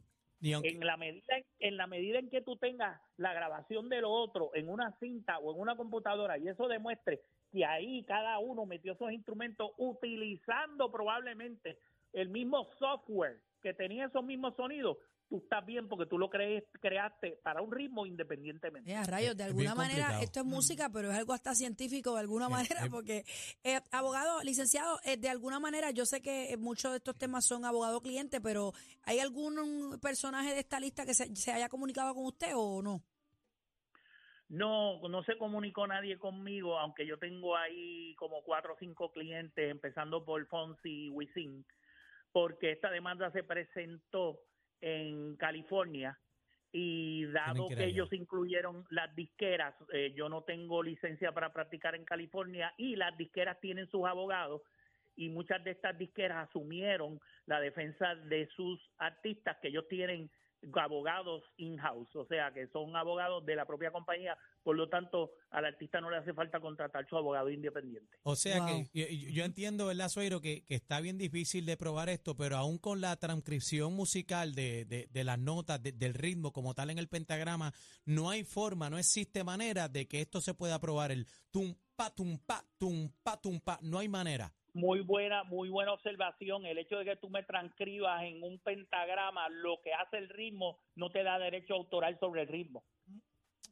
En 0.42 0.87
la 0.87 0.97
medida 0.97 1.37
en 1.59 1.76
la 1.76 1.87
medida 1.87 2.18
en 2.18 2.30
que 2.30 2.40
tú 2.40 2.56
tengas 2.56 2.99
la 3.18 3.35
grabación 3.35 3.90
de 3.90 4.00
lo 4.00 4.11
otro 4.11 4.50
en 4.54 4.70
una 4.70 4.97
cinta 4.99 5.38
o 5.38 5.52
en 5.52 5.61
una 5.61 5.76
computadora 5.76 6.38
y 6.38 6.49
eso 6.49 6.66
demuestre 6.66 7.20
que 7.52 7.66
ahí 7.66 8.04
cada 8.04 8.38
uno 8.38 8.64
metió 8.64 8.94
esos 8.94 9.12
instrumentos 9.12 9.73
utilizando 9.76 10.90
probablemente 10.90 11.78
el 12.14 12.30
mismo 12.30 12.68
software 12.78 13.40
que 13.61 13.75
tenía 13.75 14.06
esos 14.06 14.25
mismos 14.25 14.56
sonidos, 14.56 14.97
tú 15.31 15.39
estás 15.39 15.65
bien 15.65 15.89
porque 15.89 16.07
tú 16.07 16.19
lo 16.19 16.29
crees, 16.29 16.65
creaste 16.81 17.39
para 17.43 17.63
un 17.63 17.71
ritmo 17.71 18.05
independientemente. 18.05 18.91
Eh, 18.91 18.97
a 18.97 19.05
rayos, 19.05 19.37
de 19.37 19.45
alguna 19.45 19.75
manera, 19.77 20.07
complicado. 20.09 20.23
esto 20.25 20.41
es 20.41 20.47
música, 20.47 20.91
pero 20.93 21.11
es 21.13 21.17
algo 21.17 21.33
hasta 21.33 21.55
científico 21.55 22.15
de 22.15 22.21
alguna 22.21 22.47
Eh, 22.47 22.51
manera, 22.51 22.85
eh. 22.87 22.91
porque, 22.91 23.25
eh, 23.63 23.81
abogado, 23.93 24.43
licenciado, 24.43 24.99
eh, 25.05 25.17
de 25.17 25.29
alguna 25.29 25.61
manera, 25.61 25.93
yo 25.93 26.05
sé 26.05 26.21
que 26.21 26.53
eh, 26.53 26.57
muchos 26.57 26.91
de 26.91 26.97
estos 26.99 27.17
temas 27.17 27.47
son 27.47 27.65
abogado-cliente, 27.65 28.41
pero 28.41 28.73
¿hay 29.05 29.21
algún 29.21 29.99
personaje 30.03 30.53
de 30.53 30.61
esta 30.61 30.81
lista 30.81 31.07
que 31.07 31.15
se, 31.15 31.35
se 31.37 31.53
haya 31.53 31.69
comunicado 31.69 32.13
con 32.15 32.27
usted 32.27 32.51
o 32.57 32.83
no? 32.83 33.01
No, 34.49 35.01
no 35.09 35.23
se 35.23 35.39
comunicó 35.39 35.87
nadie 35.87 36.19
conmigo, 36.19 36.77
aunque 36.77 37.07
yo 37.07 37.19
tengo 37.19 37.57
ahí 37.57 38.17
como 38.17 38.43
cuatro 38.43 38.75
o 38.75 38.77
cinco 38.81 39.13
clientes, 39.13 39.71
empezando 39.71 40.25
por 40.25 40.45
Fonsi 40.49 41.05
y 41.07 41.09
Wisin, 41.09 41.65
porque 42.33 42.73
esta 42.73 42.91
demanda 42.91 43.31
se 43.31 43.45
presentó 43.45 44.41
en 44.81 45.37
California 45.37 46.19
y 46.73 47.25
dado 47.27 47.69
que 47.69 47.85
ellos 47.85 48.13
incluyeron 48.13 48.85
las 48.91 49.15
disqueras, 49.17 49.75
eh, 49.93 50.13
yo 50.15 50.29
no 50.29 50.43
tengo 50.43 50.83
licencia 50.83 51.33
para 51.33 51.53
practicar 51.53 51.95
en 51.95 52.05
California 52.05 52.73
y 52.77 52.95
las 52.95 53.17
disqueras 53.17 53.59
tienen 53.61 53.89
sus 53.89 54.07
abogados 54.07 54.63
y 55.17 55.29
muchas 55.29 55.63
de 55.65 55.73
estas 55.73 55.99
disqueras 55.99 56.49
asumieron 56.49 57.21
la 57.47 57.61
defensa 57.61 58.15
de 58.15 58.49
sus 58.55 58.81
artistas 58.99 59.59
que 59.61 59.69
ellos 59.69 59.89
tienen 59.89 60.31
abogados 60.75 61.43
in-house, 61.57 62.14
o 62.17 62.26
sea, 62.26 62.52
que 62.52 62.67
son 62.69 62.95
abogados 62.97 63.45
de 63.47 63.57
la 63.57 63.64
propia 63.67 63.90
compañía, 63.90 64.37
por 64.62 64.76
lo 64.76 64.88
tanto, 64.88 65.31
al 65.50 65.64
artista 65.64 66.00
no 66.00 66.11
le 66.11 66.19
hace 66.19 66.35
falta 66.35 66.61
contratar 66.61 67.07
su 67.09 67.17
abogado 67.17 67.50
independiente. 67.50 68.19
O 68.23 68.37
sea 68.37 68.59
Wow. 68.59 68.85
que 68.93 69.33
yo, 69.33 69.45
entiendo, 69.45 69.87
¿verdad, 69.87 70.09
Suero? 70.09 70.40
Que, 70.40 70.64
que 70.67 70.75
está 70.75 71.00
bien 71.00 71.17
difícil 71.19 71.64
de 71.67 71.76
probar 71.76 72.09
esto, 72.09 72.37
pero 72.37 72.57
aún 72.57 72.79
con 72.79 73.00
la 73.00 73.17
transcripción 73.17 73.95
musical 73.95 74.55
de, 74.55 74.85
de, 74.85 75.09
de 75.11 75.25
las 75.25 75.38
notas, 75.38 75.83
de- 75.83 75.93
del 75.93 76.14
ritmo 76.14 76.52
como 76.52 76.75
tal 76.75 76.90
en 76.90 76.99
el 76.99 77.09
pentagrama, 77.09 77.73
no 78.05 78.29
hay 78.31 78.45
forma, 78.45 78.90
no 78.90 78.99
existe 78.99 79.45
manera 79.45 79.88
de 79.88 80.07
que 80.07 80.21
esto 80.21 80.40
se 80.40 80.55
pueda 80.55 80.79
probar. 80.79 81.11
El 81.11 81.26
tum, 81.50 81.75
pa, 81.97 82.11
tum, 82.14 82.38
pa, 82.38 82.64
tum, 82.79 83.11
pa, 83.23 83.40
tum, 83.40 83.61
pa. 83.61 83.79
No 83.83 83.99
hay 83.99 84.09
manera. 84.09 84.52
Muy 84.75 85.00
buena, 85.00 85.45
muy 85.45 85.69
buena 85.69 85.93
observación. 85.93 86.67
El 86.67 86.79
hecho 86.79 86.99
de 86.99 87.05
que 87.05 87.17
tú 87.17 87.29
me 87.31 87.43
transcribas 87.43 88.23
en 88.23 88.43
un 88.43 88.59
pentagrama 88.61 89.49
lo 89.49 89.81
que 89.83 89.93
hace 89.93 90.19
el 90.19 90.29
ritmo 90.29 90.79
no 90.95 91.11
te 91.11 91.23
da 91.23 91.39
derecho 91.39 91.75
autoral 91.75 92.19
sobre 92.19 92.43
el 92.43 92.49
ritmo. 92.49 92.85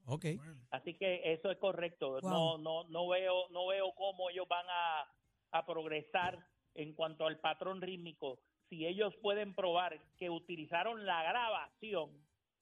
Ok. 0.06 0.24
Así 0.70 0.94
que 0.94 1.32
eso 1.32 1.50
es 1.50 1.58
correcto. 1.58 2.20
Wow. 2.22 2.30
No, 2.30 2.58
no, 2.58 2.84
no 2.88 3.08
veo, 3.08 3.48
no 3.50 3.66
veo 3.66 3.92
cómo 3.94 4.30
ellos 4.30 4.48
van 4.48 4.66
a, 4.68 5.04
a 5.52 5.66
progresar 5.66 6.38
en 6.74 6.94
cuanto 6.94 7.26
al 7.26 7.38
patrón 7.40 7.80
rítmico. 7.80 8.40
Si 8.68 8.86
ellos 8.86 9.14
pueden 9.22 9.54
probar 9.54 10.00
que 10.16 10.30
utilizaron 10.30 11.06
la 11.06 11.22
grabación 11.22 12.10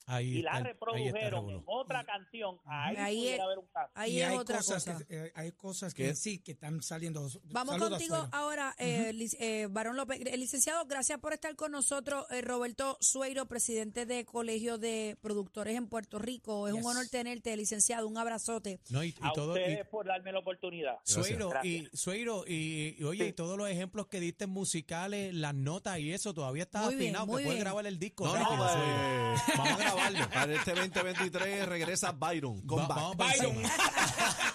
Ahí 0.08 0.38
y 0.38 0.42
la 0.42 0.52
está 0.58 0.62
reprodujeron 0.68 1.50
en 1.50 1.62
otra 1.66 2.04
canción, 2.04 2.60
ahí, 2.64 2.96
Ahí 2.96 3.16
pudiera 3.16 3.34
es- 3.36 3.40
haber 3.42 3.58
un 3.58 3.66
caso. 3.66 3.90
Ahí 3.96 4.12
y 4.12 4.20
es 4.22 4.28
hay 4.28 4.36
otra 4.36 4.56
cosas 4.58 4.84
cosa. 4.84 5.04
Que, 5.06 5.26
eh, 5.26 5.32
hay 5.34 5.52
cosas 5.52 5.94
¿Qué? 5.94 6.04
que 6.04 6.14
sí 6.14 6.38
que 6.38 6.52
están 6.52 6.80
saliendo. 6.82 7.28
Vamos 7.46 7.74
Saludos, 7.74 7.90
contigo 7.98 8.28
ahora, 8.30 8.74
eh, 8.78 9.12
eh, 9.40 9.66
Barón 9.68 9.96
López. 9.96 10.20
Eh, 10.24 10.36
licenciado, 10.36 10.84
gracias 10.86 11.18
por 11.18 11.32
estar 11.32 11.56
con 11.56 11.72
nosotros. 11.72 12.24
Eh, 12.30 12.40
Roberto 12.40 12.96
Sueiro, 13.00 13.46
presidente 13.46 14.06
de 14.06 14.24
Colegio 14.24 14.78
de 14.78 15.16
Productores 15.20 15.74
en 15.76 15.88
Puerto 15.88 16.20
Rico. 16.20 16.68
Es 16.68 16.74
un 16.74 16.86
honor 16.86 17.08
tenerte, 17.08 17.56
licenciado. 17.56 18.06
Un 18.06 18.16
abrazote. 18.16 18.78
No, 18.90 19.02
y, 19.02 19.08
y 19.08 19.14
A 19.22 19.32
todo, 19.32 19.56
y- 19.56 19.60
ustedes 19.60 19.88
por 19.88 20.06
darme 20.06 20.30
la 20.30 20.38
oportunidad. 20.38 20.98
Sueiro, 21.02 21.50
y. 21.64 21.88
Sueiro, 21.92 22.44
y, 22.46 22.94
y 22.98 23.02
oye, 23.02 23.26
y 23.26 23.32
todos 23.32 23.58
los 23.58 23.68
ejemplos 23.68 24.06
que 24.06 24.20
diste 24.20 24.44
en 24.44 24.50
musicales, 24.50 25.34
las 25.34 25.54
notas 25.54 25.98
y 25.98 26.12
eso, 26.12 26.32
todavía 26.32 26.62
está 26.62 26.82
Muy 26.82 26.94
bien, 26.94 27.16
afinado, 27.16 27.26
muy 27.26 27.36
que 27.38 27.46
puedes 27.46 27.54
bien. 27.56 27.64
grabar 27.64 27.86
el 27.86 27.98
disco. 27.98 28.24
No, 28.26 28.34
rápido, 28.36 28.56
no, 28.56 28.72
eh, 28.84 29.34
Vamos 29.56 29.72
a 29.72 29.76
grabarlo. 29.76 29.95
Para 30.32 30.52
este 30.54 30.72
2023 30.72 31.68
regresa 31.68 32.12
Byron. 32.12 32.60
Va- 32.62 32.86
vamos 32.86 33.16
para 33.16 33.30
Byron. 33.32 33.62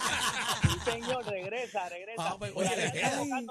señor, 0.86 1.26
regresa, 1.26 1.90
regresa. 1.90 2.24
Vamos, 2.24 2.38
pues, 2.40 2.54
oye, 2.56 2.70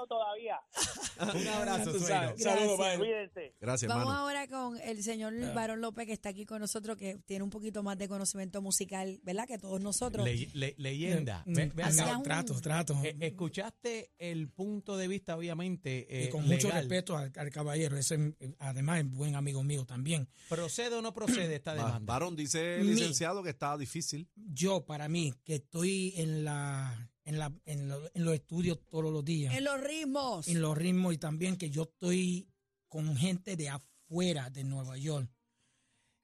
todavía. 0.07 0.59
Un 1.35 1.47
abrazo, 1.47 1.99
sabes. 1.99 2.41
Saludos. 2.41 2.79
Cuídense. 2.97 3.55
Gracias, 3.59 3.87
Vamos 3.89 4.03
hermano. 4.05 4.19
ahora 4.19 4.47
con 4.47 4.79
el 4.81 5.03
señor 5.03 5.33
Barón 5.53 5.81
López, 5.81 6.07
que 6.07 6.13
está 6.13 6.29
aquí 6.29 6.45
con 6.45 6.59
nosotros, 6.61 6.97
que 6.97 7.17
tiene 7.25 7.43
un 7.43 7.49
poquito 7.49 7.83
más 7.83 7.97
de 7.97 8.07
conocimiento 8.07 8.61
musical, 8.61 9.19
¿verdad? 9.23 9.47
Que 9.47 9.57
todos 9.57 9.79
nosotros. 9.81 10.25
Le- 10.25 10.49
le- 10.53 10.75
leyenda. 10.77 11.43
Mm, 11.45 11.53
Ve- 11.53 11.71
ve 11.73 11.83
un- 12.15 12.23
trato, 12.23 12.59
trato. 12.61 12.99
Eh, 13.03 13.15
escuchaste 13.19 14.11
el 14.17 14.49
punto 14.49 14.97
de 14.97 15.07
vista, 15.07 15.35
obviamente, 15.37 16.07
y 16.09 16.23
eh, 16.25 16.29
con 16.29 16.41
mucho 16.47 16.67
legal. 16.67 16.81
respeto 16.83 17.17
al, 17.17 17.31
al 17.35 17.49
caballero. 17.51 17.97
Ese, 17.97 18.15
eh, 18.39 18.55
además, 18.59 18.99
es 19.01 19.09
buen 19.11 19.35
amigo 19.35 19.63
mío 19.63 19.85
también. 19.85 20.27
¿Procede 20.49 20.95
o 20.95 21.01
no 21.01 21.13
procede 21.13 21.55
esta 21.55 21.71
Va- 21.75 21.85
demanda? 21.85 22.13
Varón 22.13 22.35
dice 22.35 22.77
el 22.77 22.85
Mi- 22.85 22.93
licenciado 22.95 23.43
que 23.43 23.49
está 23.51 23.77
difícil. 23.77 24.27
Yo, 24.35 24.85
para 24.85 25.07
mí, 25.07 25.33
que 25.43 25.55
estoy 25.55 26.13
en 26.17 26.43
la 26.43 27.09
en, 27.25 27.39
la, 27.39 27.51
en, 27.65 27.87
lo- 27.89 28.09
en 28.13 28.25
los 28.25 28.33
estudios 28.33 28.79
todos 28.89 29.11
los 29.11 29.23
días, 29.23 29.53
En 29.55 29.63
los 29.63 29.79
ritmos. 29.81 30.47
en 30.47 30.61
los 30.61 30.77
ritmos 30.77 31.13
y 31.13 31.17
también 31.17 31.55
que 31.57 31.69
yo 31.69 31.83
estoy 31.83 32.47
con 32.87 33.15
gente 33.15 33.55
de 33.55 33.69
afuera 33.69 34.49
de 34.49 34.63
Nueva 34.63 34.97
York. 34.97 35.29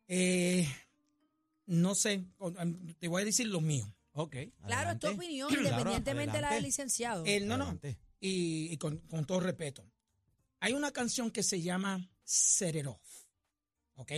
Eh, 0.07 0.67
no 1.65 1.95
sé, 1.95 2.25
te 2.99 3.07
voy 3.07 3.21
a 3.21 3.25
decir 3.25 3.47
lo 3.47 3.61
mío. 3.61 3.93
Ok. 4.13 4.35
Claro, 4.65 4.91
es 4.91 4.99
tu 4.99 5.07
opinión, 5.07 5.49
Claro, 5.49 5.63
independientemente 5.69 6.37
de 6.37 6.41
la 6.41 6.53
del 6.53 6.63
licenciado. 6.63 7.23
Eh, 7.25 7.39
no, 7.41 7.57
no, 7.57 7.79
y, 8.19 8.71
y 8.71 8.77
con, 8.77 8.97
con 8.99 9.25
todo 9.25 9.39
respeto. 9.39 9.85
Hay 10.59 10.73
una 10.73 10.91
canción 10.91 11.29
que 11.29 11.43
se 11.43 11.61
llama 11.61 12.09
Set 12.23 12.83
¿Ok? 13.99 14.11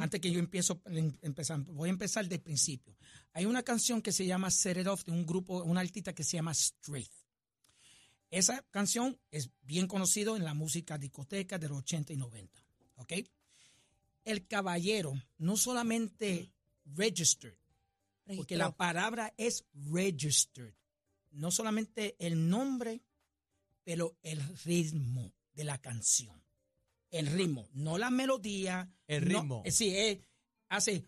Antes 0.00 0.20
que 0.20 0.30
yo 0.30 0.38
empiezo, 0.38 0.82
em- 0.84 1.16
empezar, 1.22 1.58
voy 1.64 1.88
a 1.88 1.92
empezar 1.92 2.28
del 2.28 2.40
principio. 2.40 2.94
Hay 3.32 3.46
una 3.46 3.62
canción 3.62 4.02
que 4.02 4.12
se 4.12 4.26
llama 4.26 4.50
Set 4.50 4.76
It 4.76 4.86
Off 4.86 5.04
de 5.04 5.12
un 5.12 5.24
grupo, 5.24 5.62
una 5.62 5.80
artista 5.80 6.14
que 6.14 6.22
se 6.24 6.36
llama 6.36 6.52
Straight. 6.52 7.10
Esa 8.30 8.62
canción 8.70 9.18
es 9.30 9.50
bien 9.62 9.86
conocido 9.86 10.36
en 10.36 10.44
la 10.44 10.52
música 10.54 10.98
discoteca 10.98 11.58
de 11.58 11.68
los 11.68 11.78
80 11.78 12.12
y 12.12 12.16
90. 12.16 12.62
¿Ok? 12.96 13.12
El 14.24 14.46
caballero 14.46 15.14
no 15.38 15.56
solamente 15.56 16.52
registered, 16.84 17.56
porque 18.36 18.56
la 18.58 18.76
palabra 18.76 19.32
es 19.38 19.64
registered. 19.90 20.74
No 21.30 21.50
solamente 21.50 22.14
el 22.18 22.48
nombre, 22.48 23.00
pero 23.84 24.18
el 24.22 24.40
ritmo 24.64 25.32
de 25.54 25.64
la 25.64 25.78
canción. 25.80 26.43
El 27.18 27.26
ritmo, 27.28 27.68
no 27.72 27.98
la 27.98 28.10
melodía. 28.10 28.90
El 29.06 29.28
no- 29.28 29.40
ritmo. 29.40 29.62
eh, 29.64 29.70
sí, 29.70 29.94
eh, 29.94 30.20
hace. 30.68 31.04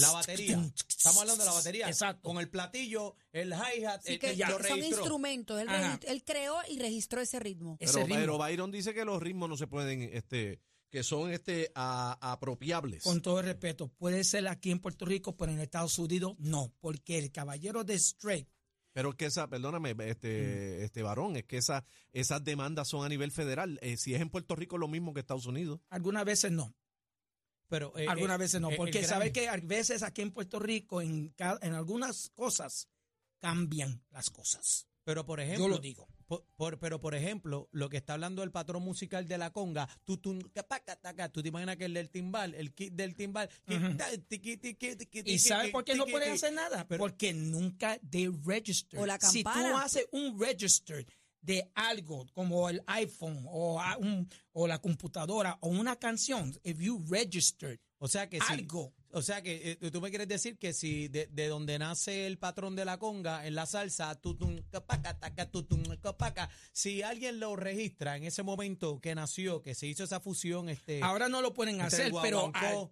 La 0.00 0.10
batería. 0.12 0.72
Estamos 0.88 1.20
hablando 1.22 1.42
de 1.42 1.48
la 1.50 1.54
batería. 1.54 1.88
Exacto. 1.88 2.22
Con 2.28 2.38
el 2.38 2.48
platillo, 2.48 3.16
el 3.32 3.50
hi-hat, 3.52 4.00
Así 4.00 4.12
el, 4.12 4.18
que 4.18 4.30
el- 4.30 4.38
lo 4.38 4.62
son 4.62 4.78
instrumentos. 4.84 5.60
Él, 5.60 5.68
él 6.06 6.24
creó 6.24 6.56
y 6.68 6.78
registró 6.78 7.20
ese 7.20 7.40
ritmo. 7.40 7.76
Ese 7.80 7.94
Pero, 7.94 8.06
ritmo. 8.06 8.20
pero 8.20 8.38
Byron 8.38 8.70
dice 8.70 8.94
que 8.94 9.04
los 9.04 9.20
ritmos 9.22 9.48
no 9.48 9.56
se 9.56 9.66
pueden, 9.66 10.02
este, 10.02 10.60
que 10.90 11.02
son 11.02 11.32
este 11.32 11.72
a- 11.74 12.16
apropiables. 12.32 13.02
Con 13.02 13.20
todo 13.20 13.40
el 13.40 13.46
respeto, 13.46 13.88
puede 13.88 14.22
ser 14.24 14.46
aquí 14.48 14.70
en 14.70 14.78
Puerto 14.78 15.04
Rico, 15.04 15.36
pero 15.36 15.52
en 15.52 15.60
Estados 15.60 15.98
Unidos 15.98 16.34
no, 16.38 16.72
porque 16.80 17.18
el 17.18 17.32
caballero 17.32 17.82
de 17.84 17.94
Straight, 17.94 18.48
Pero 18.92 19.10
es 19.10 19.14
que 19.16 19.26
esa, 19.26 19.48
perdóname, 19.48 19.94
Mm. 19.94 20.00
este, 20.02 20.84
este 20.84 21.02
varón, 21.02 21.36
es 21.36 21.44
que 21.44 21.56
esa, 21.58 21.84
esas 22.12 22.42
demandas 22.42 22.88
son 22.88 23.04
a 23.04 23.08
nivel 23.08 23.30
federal. 23.30 23.78
Eh, 23.82 23.96
si 23.96 24.14
es 24.14 24.20
en 24.20 24.30
Puerto 24.30 24.56
Rico, 24.56 24.78
lo 24.78 24.88
mismo 24.88 25.14
que 25.14 25.20
Estados 25.20 25.46
Unidos. 25.46 25.80
algunas 25.90 26.24
veces 26.24 26.50
no. 26.52 26.74
Pero, 27.68 27.96
eh, 27.96 28.06
Algunas 28.08 28.34
eh, 28.34 28.38
veces 28.40 28.60
no, 28.60 28.70
eh, 28.72 28.76
porque 28.76 29.02
Grammy- 29.02 29.06
sabe 29.08 29.32
que 29.32 29.48
a 29.48 29.56
veces 29.58 30.02
aquí 30.02 30.22
en 30.22 30.32
Puerto 30.32 30.58
Rico, 30.58 31.00
en, 31.00 31.32
en 31.38 31.72
algunas 31.74 32.30
cosas, 32.34 32.88
cambian 33.38 34.02
las 34.10 34.28
cosas. 34.30 34.88
Pero 35.04 35.24
por 35.24 35.38
ejemplo, 35.40 35.66
Yo 35.66 35.68
lo 35.68 35.78
digo. 35.78 36.08
Por, 36.30 36.44
por- 36.54 36.78
pero 36.78 37.00
por 37.00 37.16
ejemplo, 37.16 37.68
lo 37.72 37.88
que 37.88 37.96
está 37.96 38.12
hablando 38.12 38.44
el 38.44 38.52
patrón 38.52 38.84
musical 38.84 39.26
de 39.26 39.36
la 39.36 39.50
conga, 39.50 39.88
tú, 40.04 40.16
tú, 40.16 40.38
tú 41.32 41.42
te 41.42 41.48
imaginas 41.48 41.76
que 41.76 41.86
el 41.86 41.94
del 41.94 42.08
timbal, 42.08 42.54
el 42.54 42.72
kit 42.72 42.92
del 42.94 43.16
timbal, 43.16 43.50
¿Y 45.18 45.22
tiqui, 45.24 45.38
sabe 45.40 45.70
por 45.72 45.84
qué 45.84 45.94
no 45.96 46.04
pueden 46.12 46.28
hacer 46.34 46.52
nada? 46.52 46.86
Pero- 46.86 47.00
Porque 47.00 47.32
nunca 47.34 47.98
they 48.10 48.28
register. 48.44 49.00
O 49.00 49.06
la 49.06 49.18
Si 49.18 49.42
tú 49.42 49.48
haces 49.78 50.06
un 50.12 50.38
register 50.38 51.04
de 51.40 51.68
algo 51.74 52.24
como 52.32 52.68
el 52.68 52.80
iPhone 52.86 53.44
o, 53.48 53.82
un- 53.98 54.28
o 54.52 54.68
la 54.68 54.78
computadora 54.78 55.58
o 55.62 55.68
una 55.68 55.96
canción, 55.96 56.56
if 56.62 56.78
you 56.78 57.04
registered 57.08 57.80
O 58.02 58.08
sea 58.08 58.28
que 58.30 58.38
si, 58.40 58.52
algo, 58.54 58.94
o 59.12 59.20
sea 59.20 59.42
que 59.42 59.76
eh, 59.80 59.90
tú 59.90 60.00
me 60.00 60.08
quieres 60.08 60.26
decir 60.26 60.56
que 60.58 60.72
si 60.72 61.08
de, 61.08 61.26
de 61.26 61.48
donde 61.48 61.78
nace 61.78 62.26
el 62.26 62.38
patrón 62.38 62.74
de 62.74 62.86
la 62.86 62.98
conga 62.98 63.46
en 63.46 63.54
la 63.54 63.66
salsa, 63.66 64.14
tutum, 64.18 64.62
capaca, 64.70 65.18
taca, 65.18 65.50
tutum, 65.50 65.82
capaca, 66.00 66.48
si 66.72 67.02
alguien 67.02 67.38
lo 67.40 67.56
registra 67.56 68.16
en 68.16 68.24
ese 68.24 68.42
momento 68.42 69.00
que 69.00 69.14
nació, 69.14 69.60
que 69.62 69.74
se 69.74 69.86
hizo 69.86 70.04
esa 70.04 70.18
fusión, 70.20 70.70
este, 70.70 71.02
ahora 71.02 71.28
no 71.28 71.42
lo 71.42 71.52
pueden 71.52 71.74
Este 71.82 72.04
hacer, 72.04 72.12
pero 72.22 72.50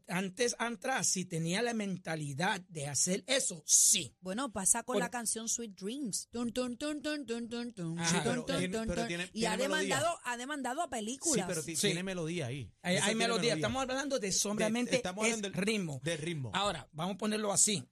antes, 0.08 0.54
atrás, 0.58 1.06
si 1.06 1.24
tenía 1.24 1.62
la 1.62 1.72
mentalidad 1.72 2.60
de 2.68 2.86
hacer 2.86 3.24
eso, 3.26 3.62
sí. 3.66 4.14
Bueno, 4.20 4.52
pasa 4.52 4.82
con 4.82 4.94
Por- 4.96 5.02
la 5.02 5.10
canción 5.10 5.48
Sweet 5.48 5.72
Dreams. 5.74 6.28
Tun, 6.30 6.52
tun, 6.52 6.76
tun, 6.76 7.00
tun, 7.00 7.24
tun, 7.24 7.48
tun, 7.48 7.72
tun, 7.72 7.98
Ajá. 7.98 8.22
tun, 8.22 8.32
pero 8.32 8.44
tun, 8.44 8.58
tiene- 8.58 8.76
tun, 8.78 8.86
pero 8.88 9.00
tun. 9.02 9.08
tiene- 9.08 9.30
y 9.32 9.46
ha 9.46 9.56
demandado, 9.56 10.18
ha 10.24 10.36
demandado 10.36 10.82
a 10.82 10.84
sí, 10.84 10.90
películas. 10.90 11.46
pero 11.48 11.62
Sí. 11.62 11.74
tiene 11.76 12.02
melodía 12.02 12.46
ahí. 12.48 12.70
Hay, 12.82 12.96
hay 12.98 13.14
melodía. 13.14 13.54
Estamos 13.54 13.80
hablando 13.82 14.18
de 14.18 14.32
solamente 14.32 14.97
estamos 14.98 15.26
es 15.26 15.34
hablando 15.34 15.60
ritmo. 15.60 16.00
Del 16.02 16.18
ritmo. 16.18 16.50
Ahora, 16.54 16.88
vamos 16.92 17.14
a 17.14 17.18
ponerlo 17.18 17.52
así. 17.52 17.84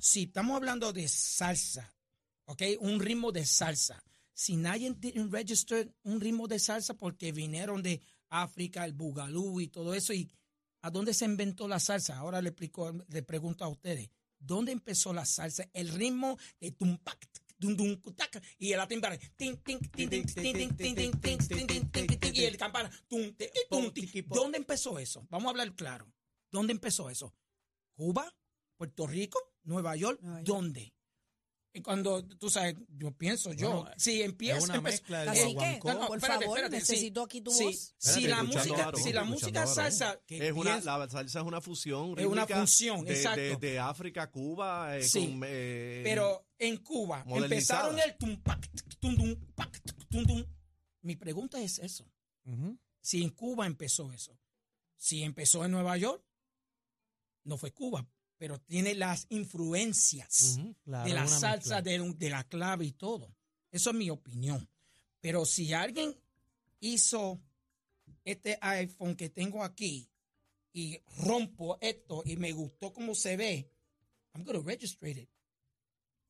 Si 0.00 0.24
estamos 0.24 0.56
hablando 0.56 0.92
de 0.92 1.06
salsa, 1.06 1.94
¿ok? 2.46 2.62
Un 2.80 3.00
ritmo 3.00 3.30
de 3.30 3.44
salsa. 3.44 4.02
Si 4.32 4.56
nadie 4.56 4.92
didn't 4.94 5.32
register 5.32 5.92
un 6.02 6.20
ritmo 6.20 6.46
de 6.46 6.58
salsa 6.58 6.94
porque 6.94 7.32
vinieron 7.32 7.82
de 7.82 8.00
África, 8.28 8.84
el 8.84 8.92
bugalú 8.92 9.60
y 9.60 9.68
todo 9.68 9.94
eso, 9.94 10.12
y 10.12 10.30
¿a 10.82 10.90
dónde 10.90 11.14
se 11.14 11.24
inventó 11.24 11.68
la 11.68 11.80
salsa? 11.80 12.18
Ahora 12.18 12.42
le, 12.42 12.50
explico, 12.50 12.92
le 13.08 13.22
pregunto 13.22 13.64
a 13.64 13.68
ustedes, 13.68 14.10
¿dónde 14.38 14.72
empezó 14.72 15.12
la 15.12 15.24
salsa? 15.24 15.68
El 15.72 15.88
ritmo 15.90 16.38
de 16.60 16.72
tumpac, 16.72 17.28
dun, 17.58 17.76
dun, 17.76 18.02
tac, 18.14 18.42
y 18.58 18.72
el 18.72 18.80
atimbar, 18.80 19.18
y 22.32 22.44
el 22.44 22.56
campana, 22.56 22.90
¿dónde 24.28 24.58
empezó 24.58 24.98
eso? 24.98 25.26
Vamos 25.30 25.46
a 25.46 25.50
hablar 25.50 25.74
claro. 25.74 26.06
¿Dónde 26.56 26.72
empezó 26.72 27.10
eso? 27.10 27.34
¿Cuba? 27.94 28.34
¿Puerto 28.78 29.06
Rico? 29.06 29.38
¿Nueva 29.64 29.94
York? 29.94 30.20
Nueva 30.22 30.38
York. 30.40 30.46
¿Dónde? 30.48 30.94
Y 31.74 31.82
cuando, 31.82 32.24
tú 32.26 32.48
sabes, 32.48 32.74
yo 32.88 33.12
pienso, 33.12 33.52
yo, 33.52 33.82
Bueno, 33.82 33.90
si 33.98 34.22
empieza... 34.22 34.56
es 34.56 34.64
una 34.64 34.76
empe- 34.78 34.82
mezcla 34.84 35.18
del 35.20 35.28
Así 35.28 35.40
que, 35.48 35.52
guaguancó. 35.52 35.88
no, 35.92 36.00
no, 36.00 36.06
por 36.06 36.16
espérate, 36.16 36.44
favor, 36.46 36.58
espérate, 36.58 36.84
sí. 36.86 36.92
necesito 36.92 37.22
aquí 37.22 37.40
tu 37.42 37.50
Sí, 37.50 37.64
voz. 37.64 37.94
si 37.98 38.08
Espérate, 38.08 38.28
la 38.30 38.36
escuchando 38.40 38.74
música, 38.74 39.02
si 39.02 39.12
la 39.12 39.24
música 39.24 39.66
salsa... 39.66 40.20
que 40.26 40.46
Es 40.48 40.52
una, 40.54 40.80
la 40.80 41.08
salsa 41.10 41.40
es 41.40 41.44
una 41.46 41.60
fusión 41.60 42.18
Es 42.18 42.24
una 42.24 42.46
función, 42.46 43.04
de, 43.04 43.12
exacto. 43.12 43.40
de, 43.42 43.56
de 43.56 43.78
África, 43.78 44.30
Cuba, 44.30 44.96
eh, 44.96 45.02
Sí, 45.02 45.26
con, 45.26 45.40
eh, 45.44 46.00
Pero 46.02 46.46
en 46.58 46.78
Cuba 46.78 47.22
empezaron 47.26 47.98
el 47.98 48.16
tumpac, 48.16 48.70
tum, 48.98 49.14
tum, 49.14 49.36
pac, 49.54 49.78
tum, 50.08 50.24
tum. 50.24 50.44
Mi 51.02 51.16
pregunta 51.16 51.60
es 51.60 51.78
eso. 51.80 52.10
Si 53.02 53.22
en 53.22 53.28
Cuba 53.30 53.66
empezó 53.66 54.10
eso, 54.14 54.38
si 54.96 55.22
empezó 55.22 55.62
en 55.66 55.72
Nueva 55.72 55.98
York, 55.98 56.24
no 57.46 57.56
fue 57.56 57.72
Cuba, 57.72 58.06
pero 58.36 58.60
tiene 58.60 58.94
las 58.94 59.26
influencias. 59.30 60.58
Claro, 60.84 61.08
de 61.08 61.14
la 61.14 61.26
salsa, 61.26 61.80
de 61.80 62.30
la 62.30 62.44
clave 62.44 62.84
y 62.84 62.92
todo. 62.92 63.34
Eso 63.70 63.90
es 63.90 63.96
mi 63.96 64.10
opinión. 64.10 64.68
Pero 65.20 65.44
si 65.44 65.72
alguien 65.72 66.14
hizo 66.80 67.40
este 68.24 68.58
iPhone 68.60 69.16
que 69.16 69.30
tengo 69.30 69.64
aquí 69.64 70.08
y 70.72 70.98
rompo 71.18 71.78
esto 71.80 72.22
y 72.24 72.36
me 72.36 72.52
gustó 72.52 72.92
cómo 72.92 73.14
se 73.14 73.36
ve, 73.36 73.72
I'm 74.34 74.44
going 74.44 74.58
to 74.58 74.62
register 74.62 75.08
it. 75.08 75.30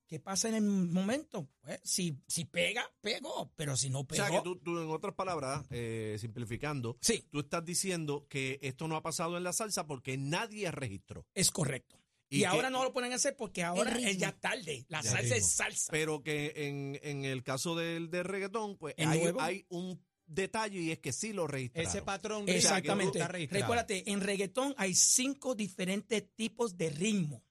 ¿Qué 0.06 0.20
pasa 0.20 0.48
en 0.48 0.54
el 0.54 0.62
momento? 0.62 1.48
Pues, 1.60 1.80
si, 1.82 2.16
si 2.28 2.44
pega, 2.44 2.88
pegó, 3.00 3.52
pero 3.56 3.76
si 3.76 3.90
no 3.90 4.00
O 4.00 4.06
pegó, 4.06 4.24
sea, 4.24 4.30
que 4.36 4.42
tú, 4.42 4.56
tú, 4.56 4.80
en 4.80 4.88
otras 4.90 5.14
palabras, 5.14 5.64
eh, 5.70 6.16
simplificando, 6.20 6.96
sí, 7.00 7.26
tú 7.30 7.40
estás 7.40 7.64
diciendo 7.64 8.26
que 8.28 8.58
esto 8.62 8.86
no 8.86 8.96
ha 8.96 9.02
pasado 9.02 9.36
en 9.36 9.42
la 9.44 9.52
salsa 9.52 9.86
porque 9.86 10.16
nadie 10.16 10.70
registró. 10.70 11.26
es 11.34 11.50
correcto. 11.50 11.98
Y 12.28 12.38
Y, 12.38 12.40
que- 12.40 12.46
ahora 12.46 12.70
no 12.70 12.82
lo 12.84 12.92
pueden 12.92 13.12
hacer 13.12 13.36
porque 13.36 13.62
ahora 13.62 13.96
es 13.98 14.18
ya 14.18 14.32
tarde. 14.32 14.84
La 14.88 15.00
Ya 15.00 15.10
salsa 15.10 15.22
ritmo. 15.22 15.36
es 15.36 15.46
salsa. 15.52 15.92
Pero 15.92 16.22
que 16.22 16.52
en, 16.56 16.98
en 17.02 17.24
el 17.24 17.42
caso 17.44 17.74
del, 17.76 18.10
del 18.10 18.24
reggaetón, 18.24 18.76
pues 18.78 18.94
¿El 18.98 19.08
hay, 19.08 19.32
hay 19.38 19.66
un 19.68 20.00
detalle 20.26 20.80
y 20.80 20.90
es 20.90 20.98
que 20.98 21.12
sí 21.12 21.32
lo 21.32 21.46
registraron. 21.46 21.88
Ese 21.88 22.02
patrón 22.02 22.48
Exactamente. 22.48 23.18
está 23.18 23.28
registrado. 23.28 23.62
Recuérdate, 23.62 24.10
en 24.10 24.20
reggaetón 24.20 24.74
hay 24.76 24.94
cinco 24.96 25.54
diferentes 25.54 26.24
tipos 26.34 26.76
de 26.76 26.90
ritmo. 26.90 27.44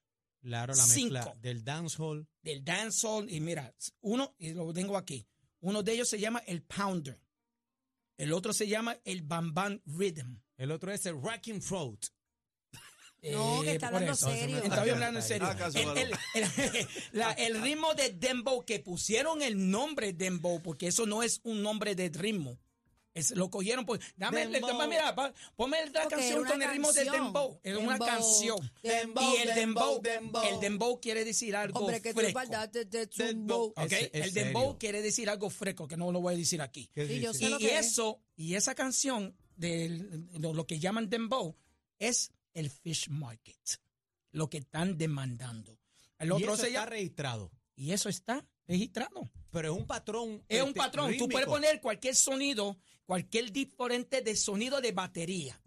Claro, 0.45 0.75
la 0.75 0.85
mezcla 0.85 1.23
Cinco. 1.23 1.37
del 1.41 1.63
dancehall. 1.63 2.27
Del 2.43 2.63
dancehall. 2.63 3.27
Y 3.31 3.39
mira, 3.39 3.73
uno, 4.01 4.35
y 4.37 4.53
lo 4.53 4.71
tengo 4.73 4.95
aquí. 4.95 5.25
Uno 5.61 5.81
de 5.81 5.93
ellos 5.93 6.07
se 6.07 6.19
llama 6.19 6.39
el 6.45 6.61
pounder. 6.61 7.19
El 8.15 8.31
otro 8.31 8.53
se 8.53 8.67
llama 8.67 8.95
el 9.05 9.23
bam 9.23 9.55
bam 9.55 9.81
rhythm. 9.85 10.37
El 10.57 10.69
otro 10.71 10.91
es 10.91 11.03
el 11.07 11.19
rocking 11.19 11.59
throat. 11.59 12.05
No, 13.31 13.61
que 13.63 13.71
está 13.71 13.87
por 13.89 13.95
hablando 14.03 14.13
eso. 14.13 14.29
serio. 14.29 14.57
Estoy 14.61 14.89
hablando 14.91 15.19
en 15.19 15.25
serio. 15.25 15.47
Ah, 15.49 15.69
El, 15.73 15.97
el- 15.97 16.13
el- 16.75 16.87
la- 17.13 17.31
el 17.31 17.59
ritmo 17.59 17.95
de 17.95 18.11
dembow, 18.11 18.63
que 18.63 18.79
pusieron 18.79 19.41
el 19.41 19.71
nombre 19.71 20.13
dembow, 20.13 20.61
porque 20.61 20.85
eso 20.87 21.07
no 21.07 21.23
es 21.23 21.39
un 21.43 21.63
nombre 21.63 21.95
de 21.95 22.09
ritmo. 22.09 22.59
Es, 23.15 23.31
lo 23.31 23.49
cogieron 23.49 23.85
por. 23.85 23.97
Dame, 24.17 24.43
el- 24.43 24.49
mira, 24.89 25.15
pa- 25.15 25.33
ponme 25.55 25.77
la 25.89 26.07
canción 26.07 26.45
con 26.45 26.61
el 26.61 26.69
ritmo 26.69 26.91
de 26.91 27.05
canción. 27.05 27.25
dembow. 27.25 27.59
Es 27.63 27.77
una 27.77 27.97
canción. 27.97 28.71
dembow, 28.83 29.23
y 29.33 29.37
el 29.37 29.55
dembow, 29.55 30.01
dembow. 30.01 30.43
el 30.43 30.59
dembow 30.59 30.99
quiere 31.01 31.23
decir 31.25 31.55
algo 31.55 31.79
Hombre, 31.79 32.01
que 32.01 32.13
tú 32.13 32.19
fresco. 32.19 32.39
de 32.71 33.07
Dembow. 33.15 33.73
el 33.77 34.33
dembow 34.33 34.63
serio. 34.63 34.77
quiere 34.77 35.01
decir 35.01 35.29
algo 35.29 35.49
fresco, 35.49 35.87
que 35.87 35.95
no 35.97 36.11
lo 36.11 36.19
voy 36.19 36.33
a 36.33 36.37
decir 36.37 36.61
aquí. 36.61 36.81
Y, 36.81 36.87
que 36.87 37.05
y 37.61 37.65
es. 37.67 37.87
eso, 37.87 38.19
y 38.35 38.55
esa 38.55 38.75
canción 38.75 39.33
de 39.55 40.27
lo, 40.37 40.53
lo 40.53 40.67
que 40.67 40.77
llaman 40.79 41.09
dembow 41.09 41.55
es 41.97 42.31
el 42.53 42.69
fish 42.69 43.07
market, 43.09 43.79
lo 44.31 44.49
que 44.49 44.57
están 44.57 44.97
demandando. 44.97 45.79
El 46.19 46.27
Y 46.27 46.31
otro 46.31 46.53
eso 46.55 46.57
se 46.63 46.67
está 46.67 46.79
llama, 46.81 46.89
registrado. 46.91 47.51
y 47.77 47.91
eso 47.93 48.09
está 48.09 48.45
registrado. 48.67 49.29
Pero 49.51 49.73
es 49.73 49.79
un 49.79 49.87
patrón. 49.87 50.43
Es 50.49 50.61
un 50.61 50.69
este, 50.69 50.79
patrón. 50.79 51.05
Tú 51.05 51.11
rítmico. 51.11 51.31
puedes 51.31 51.47
poner 51.47 51.81
cualquier 51.81 52.15
sonido, 52.15 52.77
cualquier 53.05 53.51
diferente 53.51 54.21
de 54.21 54.35
sonido 54.35 54.81
de 54.81 54.91
batería. 54.91 55.59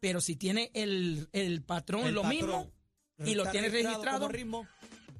Pero 0.00 0.20
si 0.20 0.36
tiene 0.36 0.70
el, 0.74 1.28
el 1.32 1.62
patrón 1.62 2.06
El 2.06 2.14
lo 2.14 2.22
patrón 2.22 2.38
mismo 2.38 2.70
y 3.18 3.34
lo 3.34 3.50
tiene 3.50 3.68
registrado, 3.68 4.28
ritmo. 4.28 4.66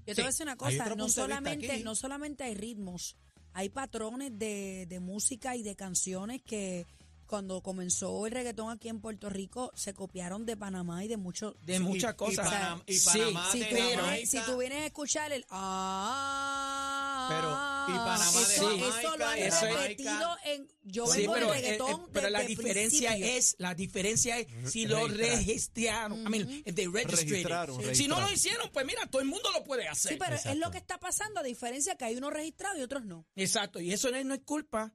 Yo 0.07 0.15
te 0.15 0.15
Sí. 0.15 0.21
voy 0.23 0.25
a 0.25 0.27
decir 0.29 0.47
una 0.47 0.57
cosa, 0.57 0.95
no 0.95 1.09
solamente, 1.09 1.85
no 1.85 1.95
solamente 1.95 2.45
hay 2.45 2.55
ritmos, 2.55 3.17
hay 3.53 3.69
patrones 3.69 4.37
de, 4.39 4.87
de 4.89 4.99
música 5.01 5.55
y 5.55 5.63
de 5.63 5.77
canciones 5.77 6.41
que 6.43 6.87
cuando 7.31 7.63
comenzó 7.63 8.27
el 8.27 8.33
reggaetón 8.33 8.71
aquí 8.71 8.89
en 8.89 9.01
Puerto 9.01 9.31
Rico 9.31 9.71
se 9.77 9.95
copiaron 9.95 10.45
de 10.45 10.57
Panamá 10.57 11.05
y 11.05 11.09
de 11.09 11.17
muchos... 11.17 11.55
de 11.65 11.77
Y- 11.77 11.79
muchas 11.79 12.15
y 12.15 12.17
cosas. 12.17 12.47
Panam- 12.49 12.83
y 12.87 12.95
Sí, 12.99 13.19
Panamá 13.19 13.49
Si 13.53 13.59
de 13.61 13.65
tú, 13.67 13.71
pero- 13.77 14.03
vienes, 14.03 14.31
si 14.31 14.39
tú 14.41 14.57
vienes 14.59 14.79
a 14.83 14.87
escuchar 14.87 15.33
el 15.33 15.47
ah, 15.51 17.27
Pero, 17.31 17.95
y 17.95 17.99
Panamá 17.99 18.25
de 18.49 18.55
eso, 18.55 18.67
Jamaica, 18.67 18.99
eso 19.01 19.17
lo 19.17 19.27
han 19.27 19.39
eso 19.39 19.67
es- 19.67 19.75
repetido 19.77 20.37
en 20.45 20.69
yo 20.83 21.07
Sí, 21.07 21.21
vengo 21.21 21.35
pero, 21.35 21.47
del 21.53 21.57
eh, 21.59 21.61
reggaetón 21.63 22.01
eh, 22.01 22.05
pero 22.13 22.31
la 22.31 22.41
diferencia 22.43 23.11
principio. 23.11 23.37
es, 23.39 23.55
la 23.59 23.75
diferencia 23.75 24.39
es 24.39 24.47
si 24.73 24.87
lo 24.87 25.07
Registrar. 25.07 25.37
registraron. 25.39 26.19
I 26.27 26.29
mean, 26.31 26.51
if 26.67 26.75
they. 26.75 26.87
Registraron, 26.89 27.77
Si 27.81 27.87
registraron. 27.87 28.21
no 28.23 28.27
lo 28.29 28.33
hicieron, 28.35 28.71
pues 28.73 28.87
mira, 28.87 29.07
todo 29.07 29.23
el 29.23 29.29
mundo 29.29 29.49
lo 29.53 29.63
puede 29.63 29.87
hacer. 29.87 30.13
Sí, 30.13 30.19
pero 30.19 30.35
es 30.35 30.41
Exacto. 30.41 30.59
lo 30.59 30.71
que 30.73 30.79
está 30.79 30.99
pasando, 30.99 31.41
a 31.41 31.43
diferencia 31.45 31.95
que 31.97 32.07
hay 32.07 32.17
unos 32.17 32.33
registrados 32.33 32.79
y 32.79 32.83
otros 32.83 33.05
no. 33.05 33.25
Exacto, 33.37 33.79
y 33.81 33.93
eso 33.93 34.11
no 34.11 34.17
es, 34.17 34.25
no 34.27 34.35
es 34.35 34.41
culpa 34.45 34.93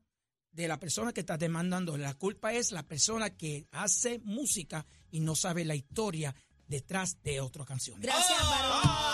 de 0.56 0.68
la 0.68 0.80
persona 0.80 1.14
que 1.14 1.20
está 1.20 1.38
demandando. 1.38 1.98
La 1.98 2.14
culpa 2.14 2.54
es 2.54 2.72
la 2.72 2.84
persona 2.84 3.32
que 3.32 3.68
hace 3.72 4.20
música 4.20 4.86
y 5.12 5.20
no 5.20 5.36
sabe 5.36 5.66
la 5.66 5.76
historia 5.76 6.34
detrás 6.68 7.22
de 7.22 7.42
otra 7.42 7.66
canción. 7.66 8.00
Gracias, 8.00 8.42
varón. 8.42 9.05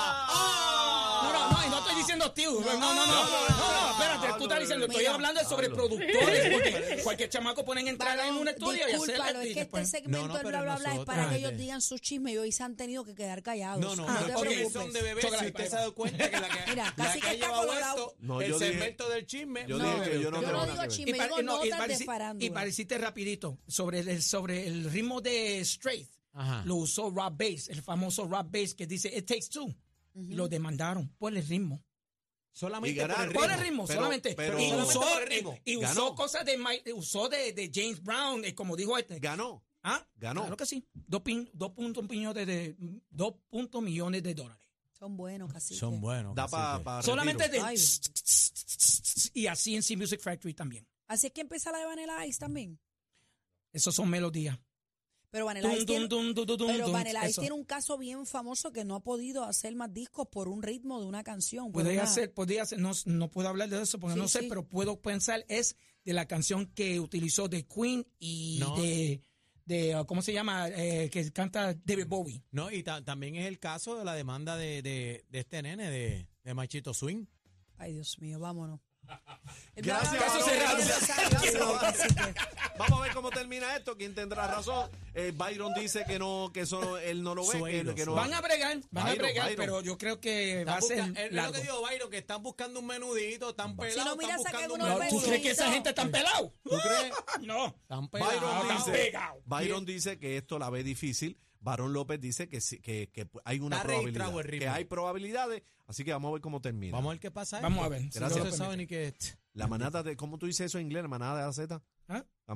Diciendo 2.02 2.32
tío. 2.34 2.52
No, 2.52 2.60
no, 2.62 2.80
no, 2.80 2.94
no, 2.96 3.06
no, 3.06 3.50
no, 3.50 3.92
espérate, 3.92 4.28
tú 4.38 4.44
estás 4.44 4.60
diciendo, 4.60 4.86
estoy 4.86 5.06
hablando 5.06 5.42
sobre 5.46 5.70
productores, 5.70 6.50
porque 6.54 7.00
cualquier 7.04 7.30
chamaco 7.30 7.66
pueden 7.66 7.88
entrar 7.88 8.20
en 8.20 8.36
un 8.36 8.48
estudio 8.48 8.88
y 8.90 8.94
hacer 8.94 9.22
es 9.42 9.54
que 9.54 9.62
este 9.62 9.86
segmento 9.86 10.28
No, 10.28 10.28
no, 10.28 10.34
del 10.36 10.48
bla 10.48 10.62
bla 10.62 10.76
bla 10.78 10.96
es 10.96 11.06
para 11.06 11.30
que 11.30 11.38
ellos 11.38 11.58
digan 11.58 11.82
sus 11.82 12.02
chismes 12.02 12.34
y 12.34 12.38
hoy 12.38 12.52
se 12.52 12.64
han 12.64 12.76
tenido 12.76 13.04
que 13.04 13.16
quedar 13.16 13.42
callados. 13.42 13.82
No, 13.82 13.96
no, 13.96 14.06
Ah, 14.08 14.26
no, 14.28 14.70
son 14.70 14.92
de 14.92 15.02
bebé. 15.02 15.22
Chócala, 15.22 15.40
Si 15.44 15.48
usted 15.48 15.70
se 15.70 15.76
ha 15.76 15.80
dado 15.80 15.96
cuenta 15.96 16.30
que 16.30 16.40
la 16.40 16.50
que, 16.50 16.60
Mira, 16.72 16.94
casi 16.96 17.20
que 17.22 17.32
está 17.32 17.46
llevado 17.48 17.68
colorado. 17.68 18.16
el 18.42 18.56
segmento 18.56 19.10
del 19.10 19.26
chisme. 19.26 19.66
yo 19.68 19.78
yo 19.78 20.32
no 20.32 20.66
digo 20.66 20.86
chisme, 20.88 21.14
digo 21.14 21.42
notas 21.42 21.88
de 21.88 22.06
farándula. 22.06 22.46
y 22.46 22.50
pareciste 22.50 22.98
rapidito 22.98 23.58
sobre 23.68 24.00
el, 24.00 24.22
sobre 24.22 24.68
el 24.68 24.90
ritmo 24.92 25.22
de 25.22 25.60
straight. 25.60 26.10
Ajá. 26.34 26.64
lo 26.66 26.76
usó 26.76 27.10
Rob 27.10 27.36
Bass, 27.38 27.68
el 27.68 27.82
famoso 27.82 28.26
Rob 28.26 28.48
Bass 28.50 28.74
que 28.74 28.88
dice 28.88 29.10
It 29.16 29.26
Takes 29.26 29.48
Two. 29.52 29.76
Y 30.14 30.34
lo 30.34 30.48
demandaron 30.48 31.10
por 31.18 31.36
el 31.36 31.46
ritmo. 31.46 31.84
Solamente 32.54 32.94
Y 32.94 32.96
ganar. 33.00 33.18
por 33.18 33.26
el 33.28 33.34
Por 33.34 33.42
ritmo. 33.44 33.56
el 33.56 33.64
ritmo, 33.64 33.86
Pero- 33.88 34.00
solamente. 34.00 34.34
pero- 34.36 34.60
y 34.60 34.74
usó, 34.74 35.00
por 35.02 35.22
el 35.22 35.28
ritmo. 35.30 35.60
y 35.66 35.78
usó 35.78 35.88
Ganó. 35.88 36.16
cosas 36.16 36.46
de, 36.46 36.58
Mike- 36.58 36.94
usó 36.94 37.30
de, 37.30 37.54
de 37.54 37.72
James 37.74 38.04
Brown, 38.04 38.44
eh, 38.46 38.54
como 38.54 38.76
dijo 38.76 38.98
este. 38.98 39.20
Ganó. 39.20 39.64
¿Ah? 39.84 40.06
Ganó. 40.18 40.42
Claro 40.42 40.58
que 40.58 40.66
sí. 40.66 40.86
Dos, 40.94 41.22
pin- 41.24 41.50
dos 41.54 41.72
puntos 41.72 42.08
millones 42.08 42.46
de, 42.46 42.76
dos 43.10 43.36
puntos 43.50 43.82
millones 43.82 44.22
de 44.22 44.36
dólares. 44.36 44.62
Son 45.00 45.18
buenos, 45.18 45.52
casi. 45.52 45.76
Son 45.76 46.00
buenos. 46.00 46.36
Da 46.36 46.48
cacique. 46.48 46.84
para 46.84 47.02
Solamente 47.02 47.48
de 47.50 47.60
Ay. 47.62 47.78
y 49.34 49.48
así 49.48 49.76
en 49.76 49.82
C 49.82 49.98
Music 49.98 50.20
Factory 50.22 50.54
también. 50.54 50.86
Así 51.08 51.28
es 51.28 51.34
que 51.34 51.42
empieza 51.42 51.72
la 51.72 51.80
de 51.80 51.86
Vanilla 51.86 52.26
Ice 52.28 52.40
también. 52.40 52.80
Esos 53.74 53.96
son 53.96 54.10
melodías. 54.10 54.60
Pero 55.32 55.46
Vanilla 55.46 55.74
Ice 55.74 55.86
tiene, 55.86 56.08
pero 56.10 56.92
Vanilla 56.92 57.28
Ice 57.28 57.40
tiene 57.40 57.56
un 57.56 57.64
caso 57.64 57.98
bien 57.98 58.26
famoso 58.26 58.72
que 58.74 58.84
no 58.84 58.96
ha 58.96 59.00
podido 59.00 59.46
hacer 59.46 59.74
más 59.76 59.94
discos 59.94 60.28
por 60.28 60.50
un 60.50 60.62
ritmo 60.62 61.00
de 61.00 61.06
una 61.08 61.24
canción. 61.24 61.72
Podría 61.72 62.02
una- 62.02 62.08
ser, 62.12 62.34
podría 62.34 62.66
ser, 62.66 62.80
no, 62.80 62.92
no 63.06 63.32
puedo 63.32 63.48
hablar 63.48 63.70
de 63.70 63.82
eso 63.82 63.98
porque 63.98 64.16
Sí, 64.16 64.20
no 64.20 64.28
sé, 64.28 64.40
sí. 64.42 64.46
pero 64.50 64.68
puedo 64.68 65.02
pensar 65.02 65.46
es 65.48 65.78
de 66.04 66.14
la 66.14 66.28
canción 66.28 66.66
que 66.68 67.00
utilizó 67.00 67.48
de 67.48 67.66
Queen 67.66 68.06
y 68.20 68.58
No. 68.60 68.76
de, 68.76 69.22
de 69.66 69.98
uh, 69.98 70.06
¿cómo 70.06 70.22
se 70.22 70.34
llama? 70.34 70.68
Eh, 70.68 71.10
que 71.10 71.32
canta 71.32 71.74
David 71.76 72.08
Bowie. 72.08 72.44
No, 72.52 72.70
y 72.70 72.84
ta- 72.84 73.02
también 73.04 73.36
es 73.38 73.46
el 73.48 73.58
caso 73.58 73.96
de 73.98 74.04
la 74.04 74.14
demanda 74.16 74.58
de, 74.58 74.82
de, 74.82 75.24
de 75.30 75.40
este 75.40 75.62
nene, 75.62 75.90
de, 75.90 76.28
de 76.44 76.54
Machito 76.54 76.94
Swing. 76.94 77.26
Ay, 77.78 77.94
Dios 77.94 78.20
mío, 78.20 78.38
vámonos. 78.38 78.82
Gracias, 79.76 80.22
Caso 80.24 80.42
cerrado. 80.46 81.80
Vamos 82.82 83.00
a 83.00 83.04
ver 83.04 83.14
cómo 83.14 83.30
termina 83.30 83.76
esto. 83.76 83.96
¿Quién 83.96 84.14
tendrá 84.16 84.48
razón? 84.48 84.90
Eh, 85.14 85.34
Byron 85.36 85.74
dice 85.74 86.04
que 86.06 86.18
no, 86.18 86.52
que 86.54 86.62
eso 86.62 86.98
él 86.98 87.22
no 87.22 87.36
lo 87.36 87.44
ve, 87.46 87.52
que, 87.54 87.60
Sueiro, 87.60 87.96
que 87.96 88.06
no 88.06 88.14
Van 88.14 88.34
a 88.34 88.42
bregar, 88.42 88.80
van 88.92 89.08
a 89.08 89.10
Byron, 89.10 89.26
bregar, 89.26 89.50
Byron. 89.50 89.66
pero 89.66 89.82
yo 89.82 89.98
creo 89.98 90.20
que 90.20 90.64
va 90.64 90.76
a 90.76 90.80
Están 90.80 91.14
ser 91.16 91.26
es 91.26 91.34
lo 91.34 91.52
que 91.52 91.62
digo, 91.62 91.82
Byron, 91.82 92.10
que 92.10 92.18
están 92.18 92.42
buscando 92.44 92.80
un 92.80 92.88
menudito, 92.88 93.50
están 93.50 93.76
pelados, 93.76 94.06
no, 94.06 94.16
mira, 94.16 94.36
están 94.36 94.52
buscando 94.70 94.74
un 94.76 95.10
¿Tú 95.10 95.22
crees 95.22 95.42
que 95.42 95.52
esa 95.52 95.72
gente 95.72 95.90
está 95.90 96.08
pelado? 96.10 96.54
¿Tú 96.64 96.70
crees? 96.70 97.14
No. 97.42 97.68
Están 97.68 98.08
pelados. 98.10 98.34
Byron 98.42 98.62
Están 98.72 98.94
dice. 98.94 99.14
Byron 99.46 99.86
dice 99.86 100.18
que 100.20 100.38
esto 100.38 100.60
la 100.60 100.70
ve 100.70 100.84
difícil. 100.84 101.38
Varón 101.62 101.94
López 101.94 102.20
dice 102.20 102.50
que, 102.50 102.60
sí- 102.60 102.80
que, 102.80 103.10
que 103.14 103.28
hay 103.46 103.60
una 103.60 103.78
Está 103.78 103.88
probabilidad. 103.88 104.60
Que 104.60 104.68
hay 104.68 104.86
probabilidades. 104.86 105.62
Así 105.86 106.04
que 106.04 106.12
vamos 106.12 106.30
a 106.30 106.34
ver 106.34 106.42
cómo 106.42 106.60
termina. 106.60 106.94
Vamos 106.94 107.12
a 107.12 107.14
ver 107.14 107.20
qué 107.20 107.30
pasa. 107.32 107.60
Vamos 107.62 107.86
a 107.86 107.90
ver, 107.90 108.12
si 108.12 108.20
No 108.20 108.30
se 108.30 108.52
sabe 108.52 108.78
ni 108.78 108.88
qué. 108.88 109.14
La 109.54 109.68
manada 109.68 110.02
de, 110.02 110.16
¿cómo 110.16 110.38
tú 110.38 110.46
dices 110.46 110.68
eso 110.68 110.78
en 110.78 110.86
inglés? 110.86 111.04
La 111.04 111.10
manada 111.10 111.40
de 111.40 111.46
la 111.46 111.54
Z. 111.54 111.82
¿Ah? 112.08 112.24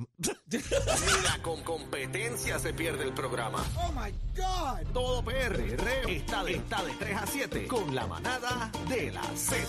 Mira, 0.50 1.42
con 1.42 1.62
competencia 1.62 2.58
se 2.58 2.72
pierde 2.72 3.04
el 3.04 3.12
programa. 3.12 3.64
Oh 3.76 3.92
my 3.92 4.10
God. 4.34 4.92
Todo 4.92 5.24
PR 5.24 5.60
está 6.08 6.44
de, 6.44 6.54
está 6.54 6.84
de 6.84 6.92
3 6.92 7.16
a 7.16 7.26
7 7.26 7.66
con 7.66 7.94
la 7.94 8.06
manada 8.06 8.70
de 8.88 9.10
la 9.10 9.22
Z. 9.36 9.66